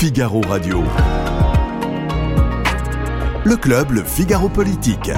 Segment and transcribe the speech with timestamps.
[0.00, 0.84] Figaro Radio.
[3.44, 5.10] Le club, le Figaro Politique.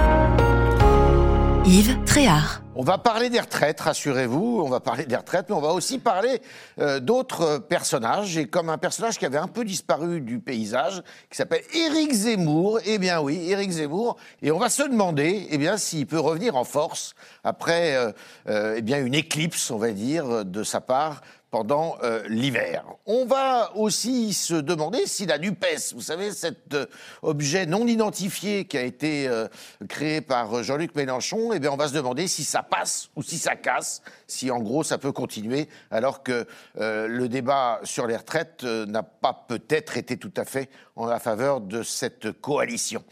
[1.67, 2.63] Yves Tréhard.
[2.75, 5.99] On va parler des retraites, rassurez-vous, on va parler des retraites, mais on va aussi
[5.99, 6.41] parler
[6.79, 11.37] euh, d'autres personnages, et comme un personnage qui avait un peu disparu du paysage, qui
[11.37, 15.77] s'appelle Éric Zemmour, eh bien oui, Éric Zemmour, et on va se demander eh bien,
[15.77, 18.13] s'il peut revenir en force après euh,
[18.49, 21.21] euh, eh bien, une éclipse, on va dire, de sa part
[21.51, 22.85] pendant euh, l'hiver.
[23.07, 26.87] On va aussi se demander si la NUPES, vous savez, cet euh,
[27.23, 29.49] objet non identifié qui a été euh,
[29.89, 33.37] créé par Jean-Luc Mélenchon, eh bien, on va se demander si ça passe ou si
[33.37, 38.63] ça casse, si en gros ça peut continuer, alors que le débat sur les retraites
[38.63, 43.03] n'a pas peut-être été tout à fait en la faveur de cette coalition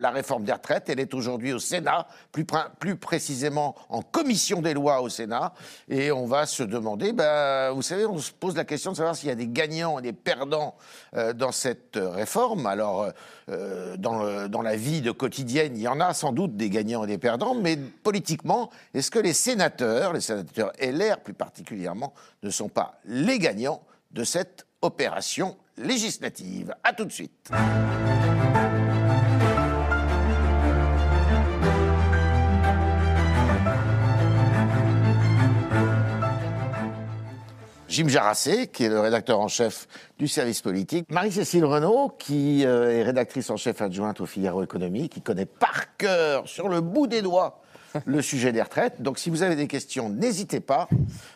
[0.00, 0.88] la réforme des retraites.
[0.88, 5.52] Elle est aujourd'hui au Sénat, plus, précisément en commission des lois au Sénat.
[5.88, 9.16] Et on va se demander, ben, vous savez, on se pose la question de savoir
[9.16, 10.76] s'il y a des gagnants et des perdants
[11.16, 12.66] euh, dans cette réforme.
[12.66, 13.10] Alors,
[13.48, 17.04] euh, dans, dans, la vie de quotidienne, il y en a sans doute des gagnants
[17.04, 22.50] et des perdants, mais politiquement, est-ce que les sénateurs, les sénateurs LR plus particulièrement, ne
[22.50, 26.74] sont pas les gagnants de cette opération législative?
[26.84, 27.50] A tout de suite.
[37.98, 39.88] Jim Jarassé, qui est le rédacteur en chef
[40.20, 45.08] du service politique, Marie-Cécile Renaud, qui euh, est rédactrice en chef adjointe au Figaro Économie,
[45.08, 47.60] qui connaît par cœur, sur le bout des doigts,
[48.06, 49.02] le sujet des retraites.
[49.02, 50.88] Donc si vous avez des questions, n'hésitez pas.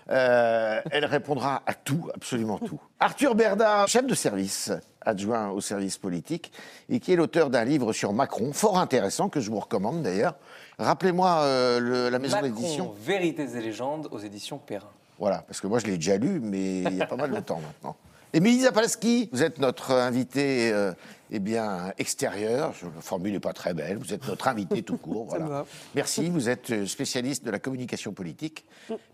[0.09, 2.81] Euh, elle répondra à tout, absolument tout.
[3.01, 6.53] Arthur Berda, chef de service adjoint au service politique,
[6.89, 10.37] et qui est l'auteur d'un livre sur Macron, fort intéressant, que je vous recommande d'ailleurs.
[10.79, 12.95] Rappelez-moi euh, la maison d'édition.
[13.05, 14.93] Vérités et légendes aux éditions Perrin.
[15.23, 17.39] Voilà, parce que moi je l'ai déjà lu, mais il y a pas mal de
[17.39, 17.95] temps maintenant.
[18.33, 20.95] Émilie Zapalski, vous êtes notre invitée euh,
[21.35, 22.75] eh bien, extérieur.
[22.95, 23.97] La formule n'est pas très belle.
[23.97, 25.27] Vous êtes notre invité tout court.
[25.33, 25.65] Voilà.
[25.95, 26.29] Merci.
[26.29, 28.67] Vous êtes euh, spécialiste de la communication politique.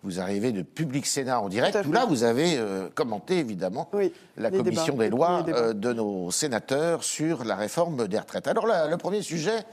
[0.02, 1.80] Vous arrivez de Public Sénat en direct.
[1.82, 3.88] Tout, là, vous avez euh, commenté évidemment
[4.36, 8.48] la commission des lois euh, de nos sénateurs sur la réforme des retraites.
[8.48, 9.64] Alors, le premier sujet,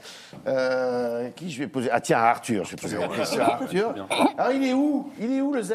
[1.34, 2.64] qui je vais poser Ah, tiens, Arthur.
[2.64, 3.94] Je vais poser la question à Arthur.
[4.38, 5.10] Alors, il est où?
[5.18, 5.72] Il est où le Z?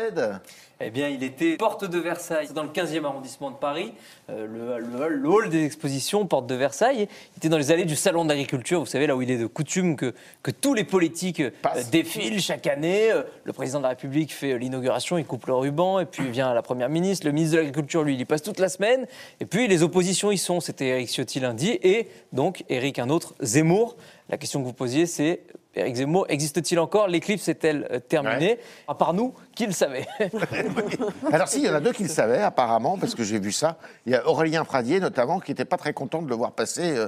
[0.83, 3.93] Eh bien, il était porte de Versailles, dans le 15e arrondissement de Paris,
[4.29, 6.60] le, le, hall des expositions, porte de Versailles.
[6.93, 7.07] Il
[7.37, 9.95] était dans les allées du salon d'agriculture, vous savez, là où il est de coutume
[9.95, 10.13] que,
[10.43, 11.51] que tous les politiques euh,
[11.91, 13.11] défilent chaque année.
[13.11, 16.29] Euh, le président de la République fait euh, l'inauguration, il coupe le ruban, et puis
[16.29, 17.25] vient la première ministre.
[17.25, 19.07] Le ministre de l'Agriculture, lui, il y passe toute la semaine.
[19.39, 20.59] Et puis les oppositions y sont.
[20.59, 23.95] C'était Eric Ciotti lundi, et donc Eric, un autre, Zemmour.
[24.29, 25.41] La question que vous posiez, c'est
[25.73, 27.07] Éric Zemmour, existe-t-il encore?
[27.07, 28.59] L'éclipse est-elle euh, terminée?
[28.87, 30.05] À part nous, qui le savait?
[31.31, 33.53] Alors si, il y en a deux qui le savaient apparemment, parce que j'ai vu
[33.53, 33.77] ça.
[34.05, 36.97] Il y a Aurélien Pradier notamment, qui n'était pas très content de le voir passer
[36.97, 37.07] euh,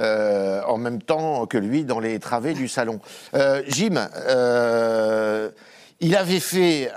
[0.00, 2.98] euh, en même temps que lui dans les travées du salon.
[3.68, 4.08] Jim,
[6.00, 6.90] il avait fait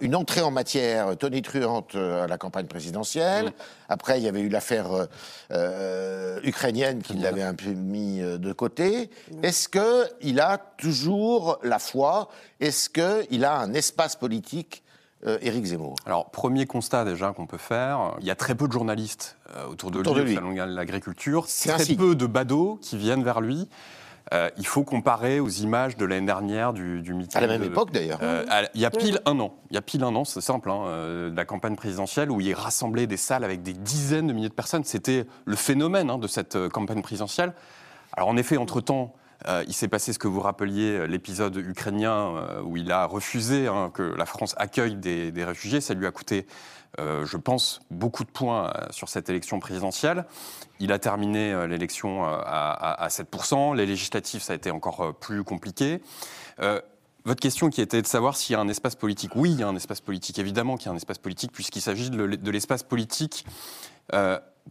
[0.00, 3.52] une entrée en matière tonitruante à la campagne présidentielle.
[3.88, 5.08] Après, il y avait eu l'affaire
[5.50, 9.10] euh, ukrainienne qui l'avait un peu mis euh, de côté.
[9.42, 12.28] Est-ce qu'il a toujours la foi?
[12.60, 14.82] Est-ce qu'il a un espace politique
[15.26, 15.96] euh, Éric Zemmour?
[16.04, 19.36] Alors, premier constat déjà qu'on peut faire, il y a très peu de journalistes
[19.70, 23.68] autour de lui, au Salon de l'Agriculture, très peu de badauds qui viennent vers lui.
[24.34, 27.38] Euh, il faut comparer aux images de l'année dernière du, du meeting.
[27.38, 28.18] À la même époque d'ailleurs.
[28.22, 28.44] Euh,
[28.74, 29.54] il y a pile un an.
[29.70, 32.40] Il y a pile un an, c'est simple, hein, euh, de la campagne présidentielle où
[32.40, 34.84] il rassemblait des salles avec des dizaines de milliers de personnes.
[34.84, 37.54] C'était le phénomène hein, de cette campagne présidentielle.
[38.12, 39.14] Alors en effet, entre-temps,
[39.46, 44.02] il s'est passé ce que vous rappeliez, l'épisode ukrainien où il a refusé hein, que
[44.02, 45.80] la France accueille des, réfugiés.
[45.80, 46.46] Ça lui a coûté
[46.98, 50.24] euh, je pense, beaucoup de points euh, sur cette élection présidentielle.
[50.80, 53.76] Il a terminé euh, l'élection à, 7%.
[53.76, 56.00] Les législatives, ça a été encore plus compliqué.
[57.24, 59.32] votre question qui était de savoir s'il y a un espace politique.
[59.36, 61.82] Oui, il y a un espace politique, évidemment qu'il y a un espace politique, puisqu'il
[61.82, 63.44] s'agit de l'espace politique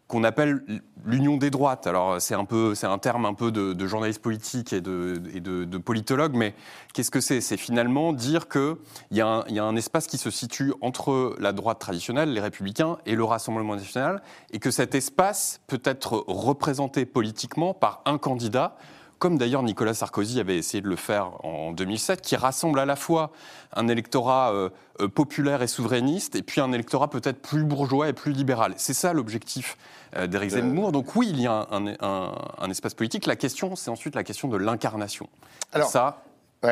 [0.07, 0.63] qu'on appelle
[1.05, 1.87] l'union des droites.
[1.87, 6.35] Alors c'est un peu, c'est un terme un peu de, journaliste politique et de, politologue,
[6.35, 6.53] mais
[6.93, 7.41] qu'est-ce que c'est?
[7.41, 8.75] C'est finalement dire qu'il
[9.11, 13.15] y, y, a un espace qui se situe entre la droite traditionnelle, les républicains, et
[13.15, 14.21] le Rassemblement national,
[14.51, 18.75] et que cet espace peut être représenté politiquement par un candidat
[19.19, 22.95] comme d'ailleurs Nicolas Sarkozy avait essayé de le faire en 2007, qui rassemble à la
[22.95, 23.31] fois
[23.75, 24.69] un électorat euh,
[25.01, 28.73] euh, populaire et souverainiste, et puis un électorat peut-être plus bourgeois et plus libéral.
[28.77, 29.77] C'est ça l'objectif
[30.15, 30.91] euh, d'Éric Zemmour.
[30.91, 33.25] Donc oui, il y a un, espace politique.
[33.25, 35.27] La question, c'est ensuite la question de l'incarnation.
[35.73, 36.23] Alors ça,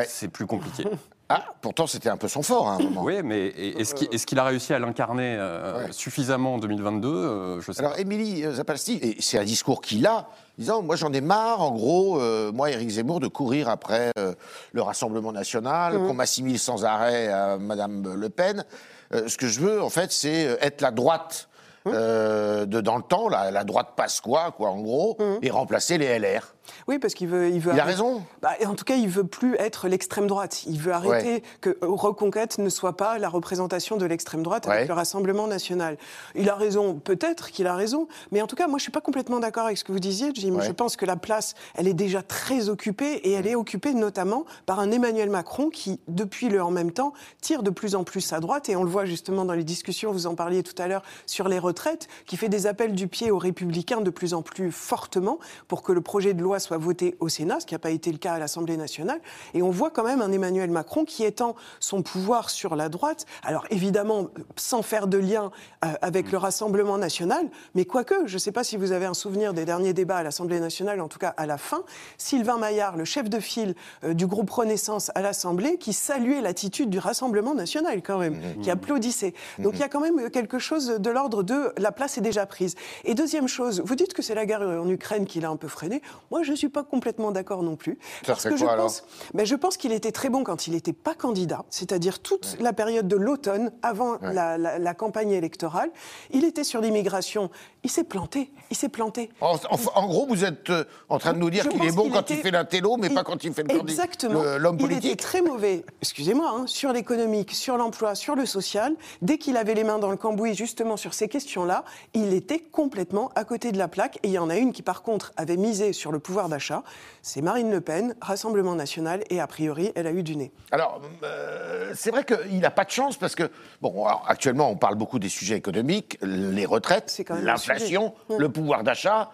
[0.06, 0.84] c'est plus compliqué.
[1.28, 3.02] Ah, pourtant, c'était un peu son fort hein, à un moment.
[3.02, 5.92] Oui, mais et- est-ce qu'il est-ce qu'il a réussi à l'incarner euh, Ouais.
[5.92, 10.06] suffisamment en 2022 Euh, Je sais Alors, Émilie euh, Zapalski, et c'est un discours qu'il
[10.06, 14.12] a, disant Moi, j'en ai marre, en gros, euh, moi, Éric Zemmour, de courir après
[14.18, 14.34] euh,
[14.72, 18.64] le Rassemblement national, qu'on m'assimile sans arrêt à Madame Le Pen.
[19.12, 21.48] Euh, ce que je veux, en fait, c'est euh, être la droite.
[21.88, 26.18] euh, de dans le temps, la, la droite Pasqua, quoi, en gros, et remplacer les
[26.18, 26.55] LR.
[26.88, 27.72] Oui, parce qu'il veut, il veut.
[27.74, 28.22] Il a raison.
[28.42, 30.64] Bah, en tout cas, il veut plus être l'extrême droite.
[30.66, 34.86] Il veut arrêter que Reconquête ne soit pas la représentation de l'extrême droite avec Ouais.
[34.86, 35.96] le Rassemblement national.
[36.34, 39.00] Il a raison, peut-être qu'il a raison, mais en tout cas, moi, je suis pas
[39.00, 40.54] complètement d'accord avec ce que vous disiez, Jim.
[40.56, 40.64] Ouais.
[40.64, 44.44] Je pense que la place, elle est déjà très occupée et elle est occupée notamment
[44.66, 48.32] par un Emmanuel Macron qui, depuis le en même temps, tire de plus en plus
[48.32, 50.12] à droite et on le voit justement dans les discussions.
[50.12, 53.30] Vous en parliez tout à l'heure sur les retraites, qui fait des appels du pied
[53.30, 57.16] aux Républicains de plus en plus fortement pour que le projet de loi soit voté
[57.20, 59.20] au Sénat, ce qui n'a pas été le cas à l'Assemblée nationale.
[59.54, 63.26] Et on voit quand même un Emmanuel Macron qui étend son pouvoir sur la droite,
[63.42, 65.50] alors évidemment sans faire de lien
[65.84, 69.14] euh, avec le Rassemblement national, mais quoique, je ne sais pas si vous avez un
[69.14, 71.84] souvenir des derniers débats à l'Assemblée nationale, en tout cas à la fin,
[72.18, 73.74] Sylvain Maillard, le chef de file
[74.04, 78.70] euh, du groupe Renaissance à l'Assemblée, qui saluait l'attitude du Rassemblement national quand même, qui
[78.70, 79.34] applaudissait.
[79.58, 82.46] Donc il y a quand même quelque chose de l'ordre de la place est déjà
[82.46, 82.74] prise.
[83.04, 85.68] Et deuxième chose, vous dites que c'est la guerre en Ukraine qui l'a un peu
[85.68, 86.02] freiné.
[86.30, 87.98] Moi, je ne suis pas complètement d'accord non plus.
[88.22, 89.04] Ça parce que je quoi, alors pense,
[89.34, 92.72] ben, je pense qu'il était très bon quand il n'était pas candidat, c'est-à-dire toute la
[92.72, 94.32] période de l'automne, avant Ouais.
[94.32, 95.90] la, la- la campagne électorale.
[96.30, 97.50] Il était sur l'immigration.
[97.82, 98.50] Il s'est planté.
[98.70, 99.30] Il s'est planté.
[99.40, 101.92] En, en- en gros, vous êtes euh, en train de nous dire Je qu'il est
[101.92, 104.42] bon quand il fait l'intello, mais Il- pas quand il fait le Exactement.
[104.58, 105.20] l'homme Il était politique.
[105.20, 108.94] très mauvais, excusez-moi, hein, sur l'économique, sur l'emploi, sur le social.
[109.22, 111.84] Dès qu'il avait les mains dans le cambouis, justement, sur ces questions-là,
[112.14, 114.18] il était complètement à côté de la plaque.
[114.22, 116.82] Et il y en a une qui, par contre, avait misé sur le pouvoir d'achat.
[117.22, 120.52] C'est Marine Le Pen, Rassemblement national, et a priori, elle a eu du nez.
[120.70, 123.50] Alors, euh, c'est vrai qu'il n'a pas de chance parce que,
[123.80, 128.38] bon, alors, actuellement, on parle beaucoup des sujets économiques, les retraites, l'inflation, sujet.
[128.38, 129.30] le pouvoir d'achat.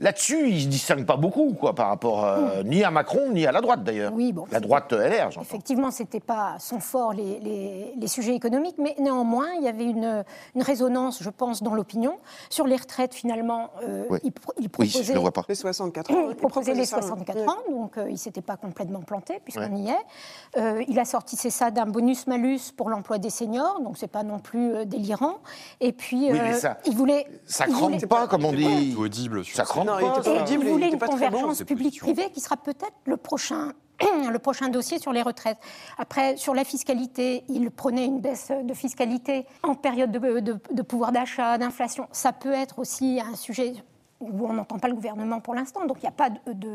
[0.00, 3.44] Là-dessus, il ne se distingue pas beaucoup, quoi, par rapport euh, ni à Macron, ni
[3.46, 4.12] à la droite, d'ailleurs.
[4.14, 5.42] Oui, bon, La droite euh, LR, j'entends.
[5.42, 9.68] Effectivement, ce n'était pas son fort, les, les- les sujets économiques, mais néanmoins, il y
[9.68, 10.24] avait une,
[10.54, 12.18] une résonance, je pense, dans l'opinion.
[12.48, 14.18] Sur les retraites, finalement, euh, Oui.
[14.22, 15.42] il, pro- il Oui, proposait, je le vois pas.
[15.48, 16.26] Les 64 ans.
[16.30, 17.48] il proposait les ça, 64 ouais.
[17.48, 19.80] ans, donc euh, il ne s'était pas complètement planté, puisqu'on Ouais.
[19.80, 20.60] y est.
[20.60, 24.08] Euh, il a sorti, c'est ça, d'un bonus-malus pour l'emploi des seniors, donc ce n'est
[24.08, 25.38] pas non plus euh, délirant.
[25.80, 27.26] Et puis, Oui, mais euh, ça- il voulait...
[27.46, 28.92] Ça il voulait- crampe pas, comme on dit.
[28.94, 31.08] Tout audible sur Ça crampe Non, il était pas audible, il voulait était une pas
[31.08, 33.72] très bon, convergence publique-privée qui sera peut-être le prochain,
[34.30, 35.58] le prochain dossier sur les retraites.
[35.98, 40.82] Après, sur la fiscalité, il prenait une baisse de fiscalité en période de, de- de
[40.82, 42.06] pouvoir d'achat, d'inflation.
[42.12, 43.72] Ça peut être aussi un sujet
[44.20, 45.86] où on n'entend pas le gouvernement pour l'instant.
[45.86, 46.74] Donc il n'y a pas de, de-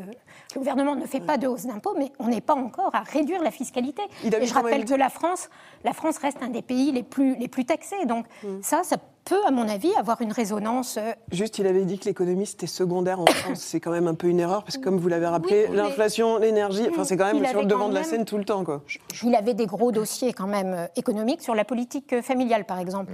[0.54, 3.44] le gouvernement ne fait pas de hausse d'impôts, mais on n'est pas encore à réduire
[3.44, 4.02] la fiscalité.
[4.24, 5.50] Et je même rappelle que la France,
[5.84, 8.06] la France reste un des pays les plus, les plus taxés.
[8.06, 8.62] Donc Mm.
[8.62, 8.96] ça, ça
[9.26, 12.68] peut, à mon avis, avoir une résonance euh, Juste, il avait dit que l'économie c'était
[12.68, 13.60] secondaire en France.
[13.60, 15.78] C'est quand même un peu une erreur parce que, comme vous l'avez rappelé, Oui, mais-
[15.78, 18.38] l'inflation, l'énergie, enfin, c'est quand même Il sur le devant de la même- scène tout
[18.38, 18.82] le temps, quoi.
[19.24, 22.80] Il avait des gros dossiers quand même euh, économiques sur la politique euh, familiale, par
[22.80, 23.12] exemple.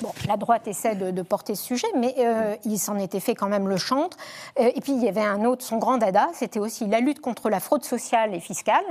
[0.00, 3.34] Bon, la droite essaie de, de porter ce sujet, mais euh, il s'en était fait
[3.34, 4.16] quand même le chantre.
[4.58, 7.20] Euh, et puis il y avait un autre, son grand dada, c'était aussi la lutte
[7.20, 8.84] contre la fraude sociale et fiscale.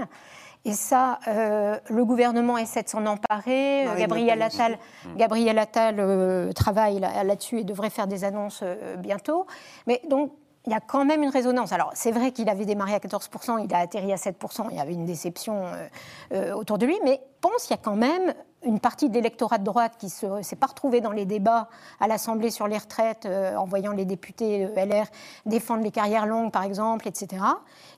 [0.63, 3.85] Et ça, euh, le gouvernement essaie de s'en emparer.
[3.85, 4.41] Marine Le Gabriel.
[4.41, 4.77] Attal,
[5.15, 9.47] Gabriel Attal euh, travaille là- là-dessus et devrait faire des annonces euh, bientôt.
[9.87, 10.31] Mais donc,
[10.67, 11.71] il y a quand même une résonance.
[11.71, 14.79] Alors, c'est vrai qu'il avait démarré à 14%, il a atterri à 7%, il y
[14.79, 15.87] avait une déception euh,
[16.33, 18.31] euh, autour de lui, mais pense qu'il y a quand même
[18.63, 21.67] une partie de l'électorat de droite qui ne s'est pas retrouvée dans les débats
[21.99, 25.05] à l'Assemblée sur les retraites, euh, en voyant les députés euh, LR
[25.47, 27.41] défendre les carrières longues, par exemple, etc.,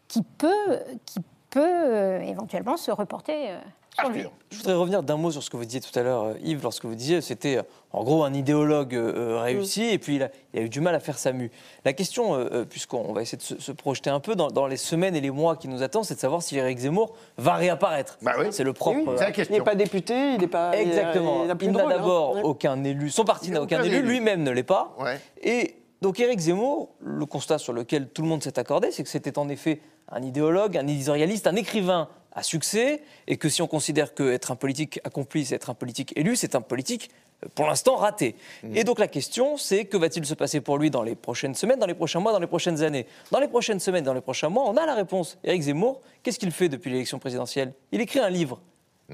[0.08, 1.20] qui peut, qui
[1.54, 3.60] peut euh, éventuellement se reporter euh,
[4.00, 4.26] sur lui.
[4.50, 6.64] Je voudrais revenir d'un mot sur ce que vous disiez tout à l'heure, euh, Yves,
[6.64, 10.30] lorsque vous disiez c'était euh, en gros un idéologue euh, réussi et puis il a,
[10.54, 11.52] il a eu du mal à faire sa mue.
[11.86, 14.78] La question, euh, puisqu'on va essayer de se, se projeter un peu dans, dans les
[14.78, 18.18] semaines et les mois qui nous attendent, c'est de savoir si Éric Zemmour va réapparaître.
[18.24, 18.48] Bah oui.
[18.50, 18.98] C'est le propre.
[18.98, 19.14] Oui, oui.
[19.14, 20.76] euh, C'est la Il n'est pas député, il n'est pas.
[20.76, 21.44] Exactement.
[21.44, 21.90] Il, n'a hein.
[21.90, 23.12] d'abord aucun élu.
[23.12, 24.08] Son parti n'a n'a aucun aucun élu, élu.
[24.08, 24.96] lui-même ne l'est pas.
[25.00, 25.20] Ouais.
[25.44, 29.10] Et donc Éric Zemmour, le constat sur lequel tout le monde s'est accordé, c'est que
[29.10, 29.80] c'était en effet
[30.10, 34.58] un idéologue, un éditorialiste, un écrivain à succès, et que si on considère qu'être un
[34.58, 37.10] politique accompli, c'est être un politique élu, c'est un politique
[37.44, 38.36] euh, pour l'instant raté.
[38.74, 41.80] Et donc la question, c'est que va-t-il se passer pour lui dans les prochaines semaines,
[41.80, 43.08] dans les prochains mois, dans les prochaines années?
[43.32, 45.38] Dans les prochaines semaines, dans les prochains mois, on a la réponse.
[45.46, 47.74] Éric Zemmour, qu'est-ce qu'il fait depuis l'élection présidentielle?
[47.94, 48.60] Il écrit un livre.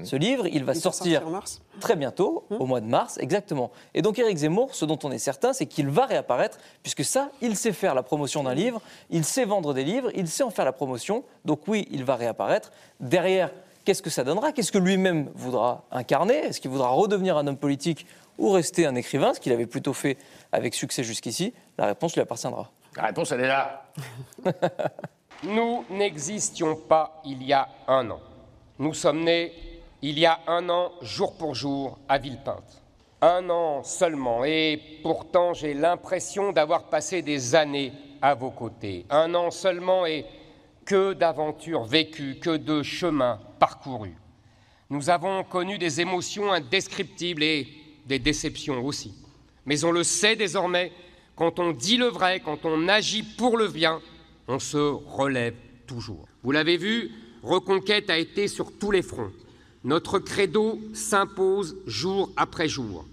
[0.04, 1.60] Ce livre, il va Il sortir en mars.
[1.80, 3.70] très bientôt, au mois de mars, exactement.
[3.94, 7.30] Et donc Éric Zemmour, ce dont on est certain, c'est qu'il va réapparaître, puisque ça,
[7.40, 8.80] il sait faire la promotion d'un livre,
[9.10, 11.24] il sait vendre des livres, il sait en faire la promotion.
[11.44, 12.70] Donc oui, il va réapparaître.
[13.00, 13.50] Derrière,
[13.86, 14.52] Qu'est-ce que ça donnera?
[14.52, 16.34] Qu'est-ce que lui-même voudra incarner?
[16.34, 19.94] Est-ce qu'il voudra redevenir un homme politique ou rester un écrivain, ce qu'il avait plutôt
[19.94, 20.18] fait
[20.52, 21.54] avec succès jusqu'ici?
[21.78, 22.70] La réponse lui appartiendra.
[22.94, 23.86] La réponse, elle est là.
[25.42, 28.20] Nous n'existions pas il y a un an.
[28.78, 29.52] Nous sommes nés
[30.02, 32.82] il y a un an, jour pour jour, à Villepinte.
[33.22, 37.92] Un an seulement, et pourtant j'ai l'impression d'avoir passé des années
[38.22, 39.04] à vos côtés.
[39.10, 40.24] Un an seulement, et
[40.84, 44.16] que d'aventures vécues, que de chemins parcourus.
[44.88, 47.68] Nous avons connu des émotions indescriptibles et
[48.06, 49.14] des déceptions aussi.
[49.66, 50.90] Mais on le sait désormais,
[51.36, 54.00] quand on dit le vrai, quand on agit pour le bien,
[54.48, 55.54] on se relève
[55.86, 56.26] toujours.
[56.42, 59.32] Vous l'avez vu, Reconquête a été sur tous les fronts.
[59.84, 63.06] Notre credo s'impose jour après jour.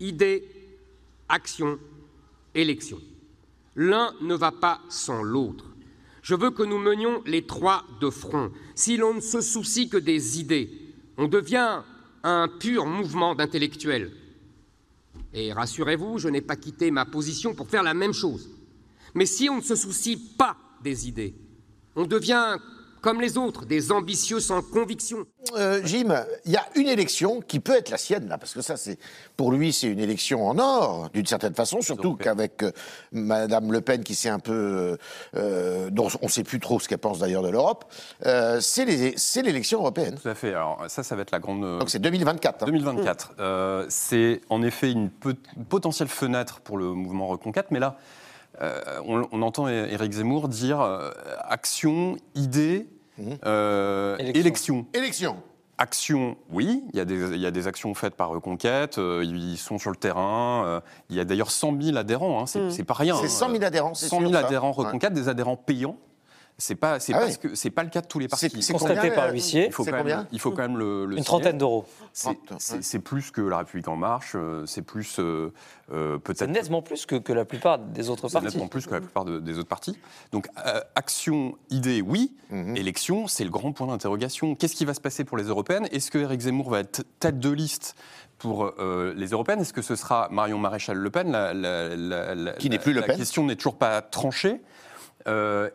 [0.00, 0.44] Idée,
[1.28, 1.78] action,
[2.54, 2.98] élection.
[3.76, 5.66] L'un ne va pas sans l'autre.
[6.22, 8.50] Je veux que nous menions les trois de front.
[8.74, 10.70] Si l'on ne se soucie que des idées,
[11.18, 11.82] on devient
[12.22, 14.10] un pur mouvement d'intellectuels.
[15.34, 18.48] Et rassurez-vous, je n'ai pas quitté ma position pour faire la même chose.
[19.14, 21.34] Mais si on ne se soucie pas des idées,
[21.96, 22.56] on devient
[23.04, 25.18] comme les autres, des ambitieux sans conviction.
[25.58, 26.06] Euh, Jim,
[26.46, 28.98] il y a une élection qui peut être la sienne, là, parce que ça, c'est
[29.36, 32.72] pour lui, c'est une élection en or, d'une certaine façon, surtout qu'avec euh,
[33.12, 34.96] Madame Le Pen, qui s'est un peu,
[35.36, 37.84] euh, dont on ne sait plus trop ce qu'elle pense d'ailleurs de l'Europe,
[38.24, 40.18] euh, c'est les- c'est l'élection européenne.
[40.22, 40.54] Tout à fait.
[40.54, 41.60] Alors ça, ça va être la grande.
[41.80, 42.62] Donc c'est 2024.
[42.62, 42.66] hein.
[42.66, 43.32] 2024.
[43.38, 45.10] Euh, c'est en effet une,
[45.68, 48.23] potentielle fenêtre pour le mouvement Reconquête, mais là, euh,
[48.60, 51.10] on, on entend Éric Zemmour dire euh,
[51.42, 52.88] action, idée,
[53.46, 54.40] euh, Élection.
[54.40, 54.86] élection.
[54.94, 55.36] Élection.
[55.76, 59.24] Action, oui, il y, a des, il y a des actions faites par Reconquête, euh,
[59.24, 60.80] ils sont sur le terrain, euh,
[61.10, 63.16] il y a d'ailleurs 100 000 adhérents, hein, c'est c'est pas rien.
[63.16, 63.28] C'est hein.
[63.28, 64.46] 100 000 adhérents, c'est 100 000 sûr, ça.
[64.46, 64.84] adhérents Ouais.
[64.86, 65.96] Reconquête, des adhérents payants.
[66.56, 68.48] C'est pas, c'est Ah pas que- c'est pas le cas de tous les partis.
[68.62, 69.66] C'est- Constaté par euh, l'huissier.
[69.66, 71.84] Il faut, quand même, il faut quand même le, le Une trentaine d'euros.
[72.12, 72.78] C'est- 30, C'est ouais.
[72.82, 75.50] c'est plus que La République En Marche, euh, c'est plus euh,
[75.90, 78.46] C'est peut-être nettement plus que, que la plupart des autres c'est partis.
[78.46, 79.98] nettement plus que la plupart de- des autres partis.
[80.30, 82.32] Donc euh, action, idée, oui.
[82.50, 82.76] Mhm.
[82.76, 84.54] Élection, c'est le grand point d'interrogation.
[84.54, 85.88] Qu'est-ce qui va se passer pour les européennes?
[85.90, 87.96] Est-ce que Éric Zemmour va être tête de liste
[88.38, 89.58] pour euh, les européennes?
[89.60, 91.32] Est-ce que ce sera Marion Maréchal Le Pen?
[91.32, 93.16] La- la- la- la- Qui n'est la- plus Le La Pen.
[93.16, 94.62] question n'est toujours pas tranchée.
[95.26, 95.68] Euh,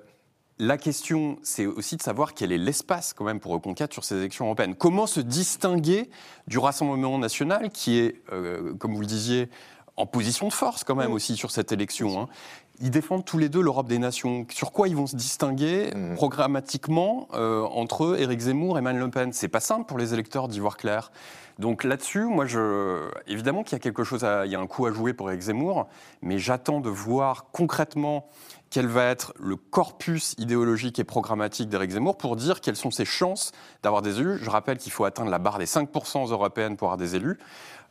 [0.59, 4.17] la question, c'est aussi de savoir quel est l'espace quand même pour Reconquête sur ces
[4.17, 4.75] élections européennes.
[4.75, 6.09] Comment se distinguer
[6.47, 9.49] du Rassemblement national qui est, euh, comme vous le disiez,
[9.95, 12.21] en position de force quand même aussi sur cette élection.
[12.21, 12.27] hein?
[12.81, 14.45] Ils défendent tous les deux l'Europe des nations.
[14.49, 16.15] Sur quoi ils vont se distinguer Mhm.
[16.15, 19.33] programmatiquement euh, entre Éric Zemmour et Marine Le Pen?
[19.33, 21.11] C'est pas simple pour les électeurs d'y voir clair.
[21.57, 23.09] Donc là-dessus, moi, je...
[23.27, 24.45] évidemment qu'il y a quelque chose, à...
[24.45, 25.87] il y a un coup à jouer pour Éric Zemmour,
[26.21, 28.27] mais j'attends de voir concrètement
[28.69, 33.05] quel va être le corpus idéologique et programmatique d'Éric Zemmour pour dire quelles sont ses
[33.05, 33.51] chances
[33.83, 34.37] d'avoir des élus.
[34.41, 37.39] Je rappelle qu'il faut atteindre la barre des 5% européennes pour avoir des élus.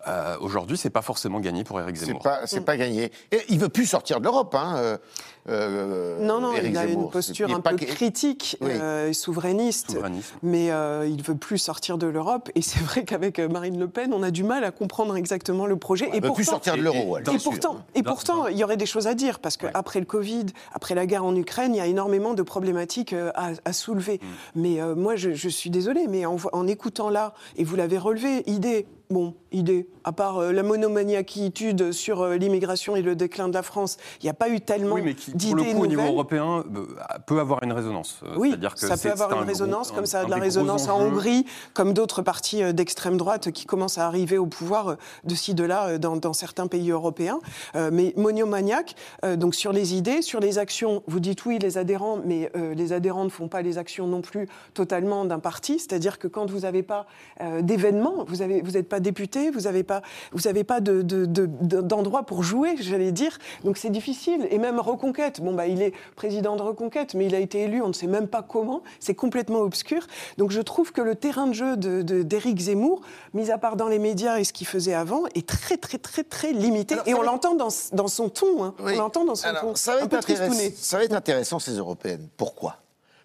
[0.09, 2.23] Euh, Aujourd'hui, c'est pas forcément gagné pour Éric C'est Zemmour.
[2.23, 3.13] pas, c'est pas gagné.
[3.33, 4.75] Et il veut plus sortir de l'Europe, hein.
[4.79, 4.97] euh,
[5.49, 7.05] euh, Non, non, Éric il a Zemmour.
[7.05, 8.71] une posture un pas peu que- critique, Oui.
[8.73, 9.93] euh, souverainiste.
[9.93, 10.35] Souverainiste.
[10.43, 12.51] Mais euh, il veut plus sortir de l'Europe.
[12.55, 15.77] Et c'est vrai qu'avec Marine Le Pen, on a du mal à comprendre exactement le
[15.77, 16.09] projet.
[16.13, 17.17] Il et veut plus pourtant, sortir de l'euro.
[17.17, 17.51] elle, et bien sûr.
[17.51, 20.95] pourtant, et pourtant, il y aurait des choses à dire parce qu'après le Covid, après
[20.95, 24.21] la guerre en Ukraine, il y a énormément de problématiques à, à soulever.
[24.55, 27.99] Mais euh, moi, je, je suis désolée, mais en, en écoutant là, et vous l'avez
[27.99, 33.49] relevé, idée, bon, idée, à part euh, la monomaniaquitude sur euh, l'immigration et le déclin
[33.49, 35.75] de la France, il n'y a pas eu tellement Oui, mais qui, pour d'idées le
[35.75, 36.87] coup, au niveau européen, euh,
[37.27, 38.21] peut avoir une résonance.
[38.37, 40.37] Oui, c'est-à-dire que ça peut avoir une un résonance, gros- comme ça a de la
[40.37, 40.99] résonance en.
[40.99, 45.63] Hongrie, comme d'autres partis d'extrême droite qui commencent à arriver au pouvoir de ci, de
[45.65, 47.39] là, dans, dans certains pays européens.
[47.75, 48.97] Mais monomaniaque,
[49.37, 53.25] donc sur les idées, sur les actions, vous dites oui, les adhérents, mais les adhérents
[53.25, 55.79] ne font pas les actions non plus totalement d'un parti.
[55.79, 57.07] C'est-à-dire que quand vous n'avez pas
[57.61, 60.03] d'événements, vous n'êtes vous pas député, vous n'avez pas,
[60.33, 63.39] vous avez pas de- de- de- de- d'endroit pour jouer, j'allais dire.
[63.65, 64.47] Donc c'est difficile.
[64.51, 67.83] Et même Reconquête, bon, bah, il est président de Reconquête, mais il a été élu,
[67.83, 68.83] on ne sait même pas comment.
[69.01, 70.07] C'est complètement obscur.
[70.37, 73.01] Donc je trouve que le terrain de jeu d'Éric Zemmour,
[73.35, 76.25] mis à part dans les médias et ce qu'il faisait avant, est très, très, très,
[76.25, 76.95] très limité.
[76.95, 78.65] Alors, et on va- l'entend dans, dans son ton.
[78.65, 78.75] hein.
[78.81, 78.93] Oui.
[78.95, 79.75] On l'entend dans son Alors, ton.
[79.75, 80.75] Ça va, être intéressant, tristouné.
[80.77, 82.29] ça va être intéressant, ces européennes.
[82.37, 82.77] Pourquoi?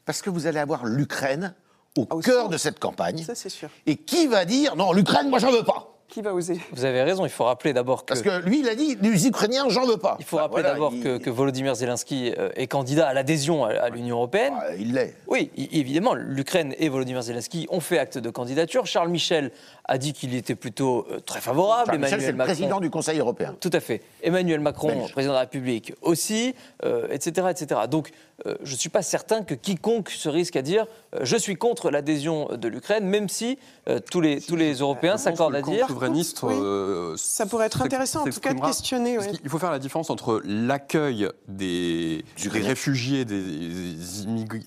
[0.05, 1.53] Parce que vous allez avoir l'Ukraine
[1.97, 3.23] au Ah, cœur de cette campagne.
[3.23, 3.69] Ça, c'est sûr.
[3.85, 6.59] Et qui va dire non, l'Ukraine, moi, j'en veux pas Qui va oser?
[6.71, 8.09] Vous avez raison, il faut rappeler d'abord que.
[8.13, 10.15] Parce que lui, il a dit les Ukrainiens, j'en veux pas.
[10.19, 13.15] Il faut Bah, rappeler voilà, d'abord il- que, que Volodymyr Zelensky euh, est candidat à
[13.15, 14.53] l'adhésion à, à l'Union européenne.
[14.55, 15.15] Ah, il l'est.
[15.25, 18.85] Oui, évidemment, l'Ukraine et Volodymyr Zelensky ont fait acte de candidature.
[18.85, 19.49] Charles Michel
[19.85, 21.87] a dit qu'il était plutôt euh, très favorable.
[21.87, 23.55] Charles Michel, Emmanuel c'est le Macron, président du Conseil européen.
[23.59, 24.01] Tout à fait.
[24.21, 25.11] Emmanuel Macron, Belge.
[25.13, 26.53] président de la République aussi,
[26.85, 27.81] euh, etc., etc.
[27.89, 28.11] Donc,
[28.47, 31.55] euh, je ne suis pas certain que quiconque se risque à dire euh, je suis
[31.55, 35.87] contre l'adhésion de l'Ukraine, même si euh, tous, les, tous les Européens s'accordent à dire.
[35.87, 36.53] souverainiste, Oui.
[36.57, 39.31] euh, Ça pourrait être intéressant, en tout cas, de questionner, ouais.
[39.43, 43.41] Il faut faire la différence entre l'accueil des, réfugiés, des,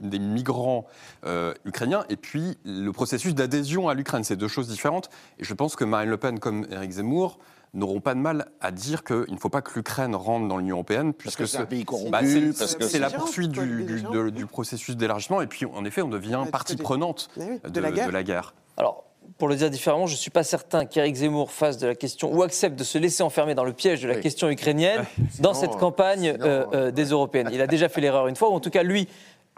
[0.00, 0.86] des migrants
[1.24, 4.24] euh, ukrainiens, et puis le processus d'adhésion à l'Ukraine.
[4.24, 5.10] C'est deux choses différentes.
[5.38, 7.38] Et je pense que Marine Le Pen, comme Éric Zemmour,
[7.74, 10.76] n'auront pas de mal à dire qu'il ne faut pas que l'Ukraine rentre dans l'Union
[10.76, 11.58] européenne, puisque c'est
[12.10, 14.12] bah, c'est- la poursuite du, du- belligérant.
[14.14, 15.40] de- du processus d'élargissement.
[15.42, 18.06] Et puis, en effet, on devient Ouais, partie prenante oui, de, de la guerre.
[18.06, 18.54] de la guerre.
[18.76, 19.04] Alors,
[19.38, 22.32] pour le dire différemment, je ne suis pas certain qu'Éric Zemmour fasse de la question
[22.32, 24.20] ou accepte de se laisser enfermer dans le piège de la Oui.
[24.20, 25.04] question ukrainienne
[25.40, 27.50] dans cette campagne sinon, euh, euh, des Européennes.
[27.52, 29.08] Il a déjà fait l'erreur une fois, ou en tout cas, lui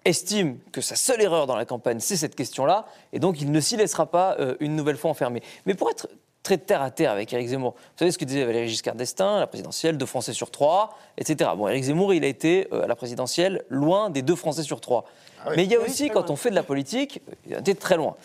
[0.05, 3.61] estime que sa seule erreur dans la campagne, c'est cette question-là, et donc il ne
[3.61, 5.43] s'y laissera pas euh, une nouvelle fois enfermer.
[5.67, 6.09] Mais pour être
[6.49, 9.39] très terre à terre avec Éric Zemmour, vous savez ce que disait Valéry Giscard d'Estaing,
[9.39, 11.51] la présidentielle, deux Français sur trois, etc.
[11.55, 14.81] Bon, Éric Zemmour, il a été euh, à la présidentielle loin des deux Français sur
[14.81, 15.05] trois.
[15.41, 15.57] Ah oui.
[15.57, 17.99] Mais il y a aussi, quand on fait de la politique, il a été très
[17.99, 18.17] loin.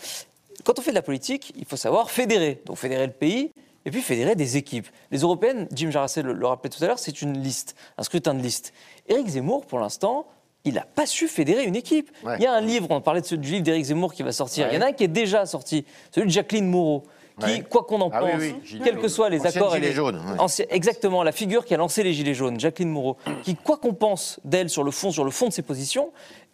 [0.64, 2.62] Quand on fait de la politique, il faut savoir fédérer.
[2.66, 3.52] Donc fédérer le pays
[3.84, 4.88] et puis fédérer des équipes.
[5.12, 8.34] Les européennes, Jim Jarassé le, le rappelait tout à l'heure, c'est une liste, un scrutin
[8.34, 8.72] de liste.
[9.10, 10.28] Éric Zemmour, pour l'instant,
[10.64, 12.10] il n'a pas su fédérer une équipe.
[12.24, 12.38] Ouais.
[12.40, 14.32] Il y a un livre, on parlait de ce, du livre d'Éric Zemmour qui va
[14.32, 14.70] sortir.
[14.72, 15.84] Il y en a un qui est déjà sorti,
[16.16, 17.04] celui de Jacqueline Moreau.
[17.40, 17.64] Qui, Ouais.
[17.68, 18.42] quoi qu'on en Ah oui, pense,
[18.74, 18.82] oui.
[18.84, 20.40] Quels que soient les Ancienne accords, et gilet les- jaune, ouais.
[20.40, 23.94] Ancien- exactement, la figure qui a lancé les Gilets jaunes, Jacqueline Moreau, qui, quoi qu'on
[23.96, 26.12] pense d'elle sur le fond, sur le fond de ses positions,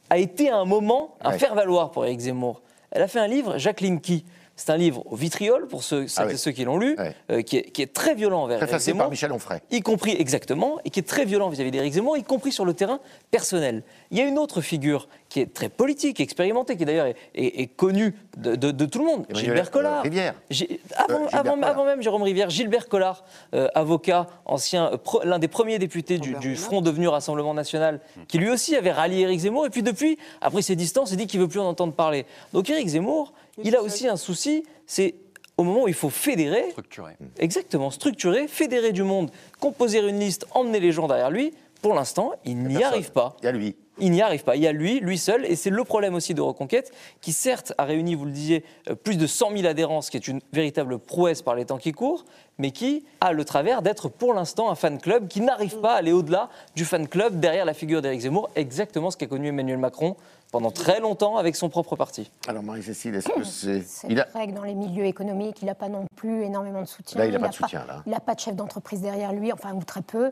[0.09, 1.37] a été à un moment un Ouais.
[1.37, 2.61] faire-valoir pour Éric Zemmour.
[2.91, 4.23] Elle a fait un livre, Jacqueline qui?
[4.59, 6.37] C'est un livre au vitriol, pour ceux, Ah oui.
[6.37, 6.97] ceux qui l'ont lu,
[7.31, 9.61] euh, qui, est, qui est très violent envers Éric Préfacé Zemmour par Michel Onfray.
[9.71, 12.73] y compris exactement, et qui est très violent vis-à-vis d'Éric Zemmour, y compris sur le
[12.73, 12.99] terrain
[13.31, 13.83] personnel.
[14.11, 17.61] Il y a une autre figure qui est très politique, expérimentée, qui d'ailleurs est, est-
[17.61, 19.99] est connue de, de- de tout le monde, Emmanuel, Gilbert Collard.
[19.99, 20.33] euh, Rivière.
[20.49, 21.69] J'ai- Avant, Euh, Gilbert avant- Collard.
[21.69, 23.23] avant même Jérôme Rivière, Gilbert Collard,
[23.53, 26.55] euh, avocat, ancien, euh, pro- l'un des premiers députés du.
[26.57, 30.49] Front devenu Rassemblement National, qui lui aussi avait rallié Éric Zemmour, et puis depuis a
[30.49, 32.25] pris ses distances et dit qu'il veut plus en entendre parler.
[32.51, 33.31] Donc Éric Zemmour,
[33.63, 35.15] il a aussi un souci, c'est
[35.57, 37.17] au moment où il faut fédérer, structuré.
[37.37, 41.53] Exactement, structurer, fédérer du monde, composer une liste, emmener les gens derrière lui.
[41.81, 43.35] Pour l'instant, il n'y arrive pas.
[43.41, 43.75] Il y a lui.
[44.01, 44.55] Il n'y arrive pas.
[44.55, 47.73] Il y a lui, lui seul, et c'est le problème aussi de Reconquête, qui certes
[47.77, 50.39] a réuni, vous le disiez, euh, plus de 100 000 adhérents, ce qui est une
[50.53, 52.25] véritable prouesse par les temps qui courent,
[52.57, 55.97] mais qui a le travers d'être pour l'instant un fan club qui n'arrive pas à
[55.97, 59.77] aller au-delà du fan club derrière la figure d'Éric Zemmour, exactement ce qu'a connu Emmanuel
[59.77, 60.15] Macron
[60.51, 62.31] pendant très longtemps avec son propre parti.
[62.47, 63.81] Alors Marie-Cécile, est-ce que c'est...
[63.85, 64.25] C'est Il a...
[64.33, 67.19] vrai que dans les milieux économiques, il n'a pas non plus énormément de soutien.
[67.19, 68.01] Là, il a pas de soutien, là.
[68.05, 70.31] Il n'a pas de chef d'entreprise derrière lui, enfin, ou très peu.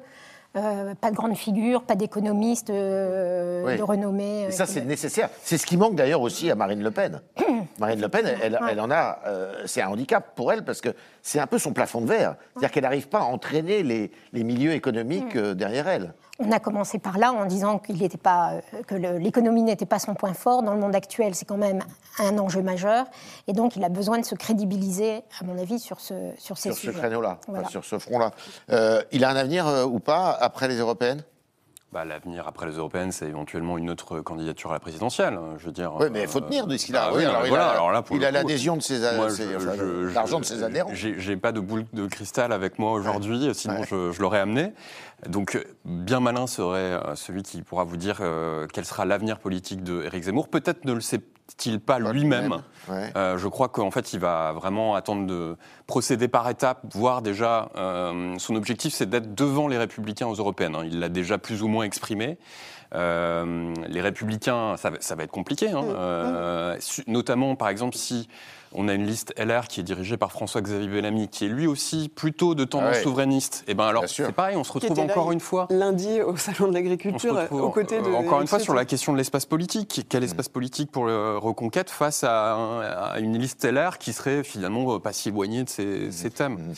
[0.56, 3.78] Euh, pas de grande figure, pas d'économiste euh, Oui.
[3.78, 4.44] de renommée.
[4.44, 5.30] Et euh, ça, c'est nécessaire.
[5.44, 7.22] C'est ce qui manque d'ailleurs aussi à Marine Le Pen.
[7.80, 9.20] Marine Le Pen, elle, elle- elle en a.
[9.28, 10.90] euh, c'est un handicap pour elle parce que
[11.22, 12.38] c'est un peu son plafond de verre.
[12.54, 16.14] C'est-à-dire qu'elle n'arrive pas à entraîner les, les milieux économiques euh, derrière elle.
[16.40, 20.00] On a commencé par là en disant qu'il n'était pas, euh, que l'économie n'était pas
[20.00, 20.62] son point fort.
[20.62, 21.82] Dans le monde actuel, c'est quand même
[22.20, 23.06] un enjeu majeur.
[23.48, 26.74] Et donc, il a besoin de se crédibiliser, à mon avis, sur, ce, sur ces
[26.74, 28.32] sur ce créneau-là, enfin, sur ce front-là.
[28.70, 31.24] Euh, il a un avenir euh, ou pas après les européennes?
[31.94, 35.36] Bah, L'avenir après les européennes, c'est éventuellement une autre candidature à la présidentielle.
[35.36, 35.94] hein, Je veux dire.
[36.00, 37.06] Oui, mais il faut euh, tenir de ce qu'il a.
[37.06, 39.76] ah Oui, oui, alors, mais il a, alors là, il a l'adhésion de ses, enfin,
[40.14, 40.92] l'argent de ses adhérents.
[40.94, 43.88] J'ai pas de boule de cristal avec moi aujourd'hui, sinon Ouais.
[43.90, 44.74] je, je l'aurais amené.
[45.30, 49.40] Donc, euh, bien malin serait euh, celui qui pourra vous dire euh, quel sera l'avenir
[49.40, 50.50] politique de Éric Zemmour.
[50.50, 51.24] Peut-être ne le sait-il
[51.86, 52.62] pas Pas lui-même.
[52.90, 53.12] ouais.
[53.16, 55.56] Euh, je crois qu'en fait, il va vraiment attendre de
[55.88, 60.76] procéder par étapes, voire déjà, euh, son objectif, c'est d'être devant les Républicains aux Européennes.
[60.76, 60.84] hein.
[60.86, 62.38] Il l'a déjà plus ou moins exprimé.
[62.96, 66.76] Euh, les Républicains, ça va, ça va être compliqué, hein.
[66.80, 68.30] Su- notamment, par exemple, si
[68.74, 72.10] on a une liste LR qui est dirigée par François-Xavier Bellamy, qui est lui aussi
[72.10, 73.04] plutôt de tendance Ah ouais.
[73.04, 73.64] souverainiste.
[73.68, 75.68] Et ben alors, c'est pareil, on se retrouve là, encore une fois.
[75.70, 78.08] Lundi au Salon de l'Agriculture, aux côtés de.
[78.08, 80.06] euh, encore une fois sur la question de l'espace politique.
[80.10, 84.44] Quel espace politique pour le Reconquête face à, un- à une liste LR qui serait
[84.44, 86.74] finalement pas si éloignée de ces, ces thèmes?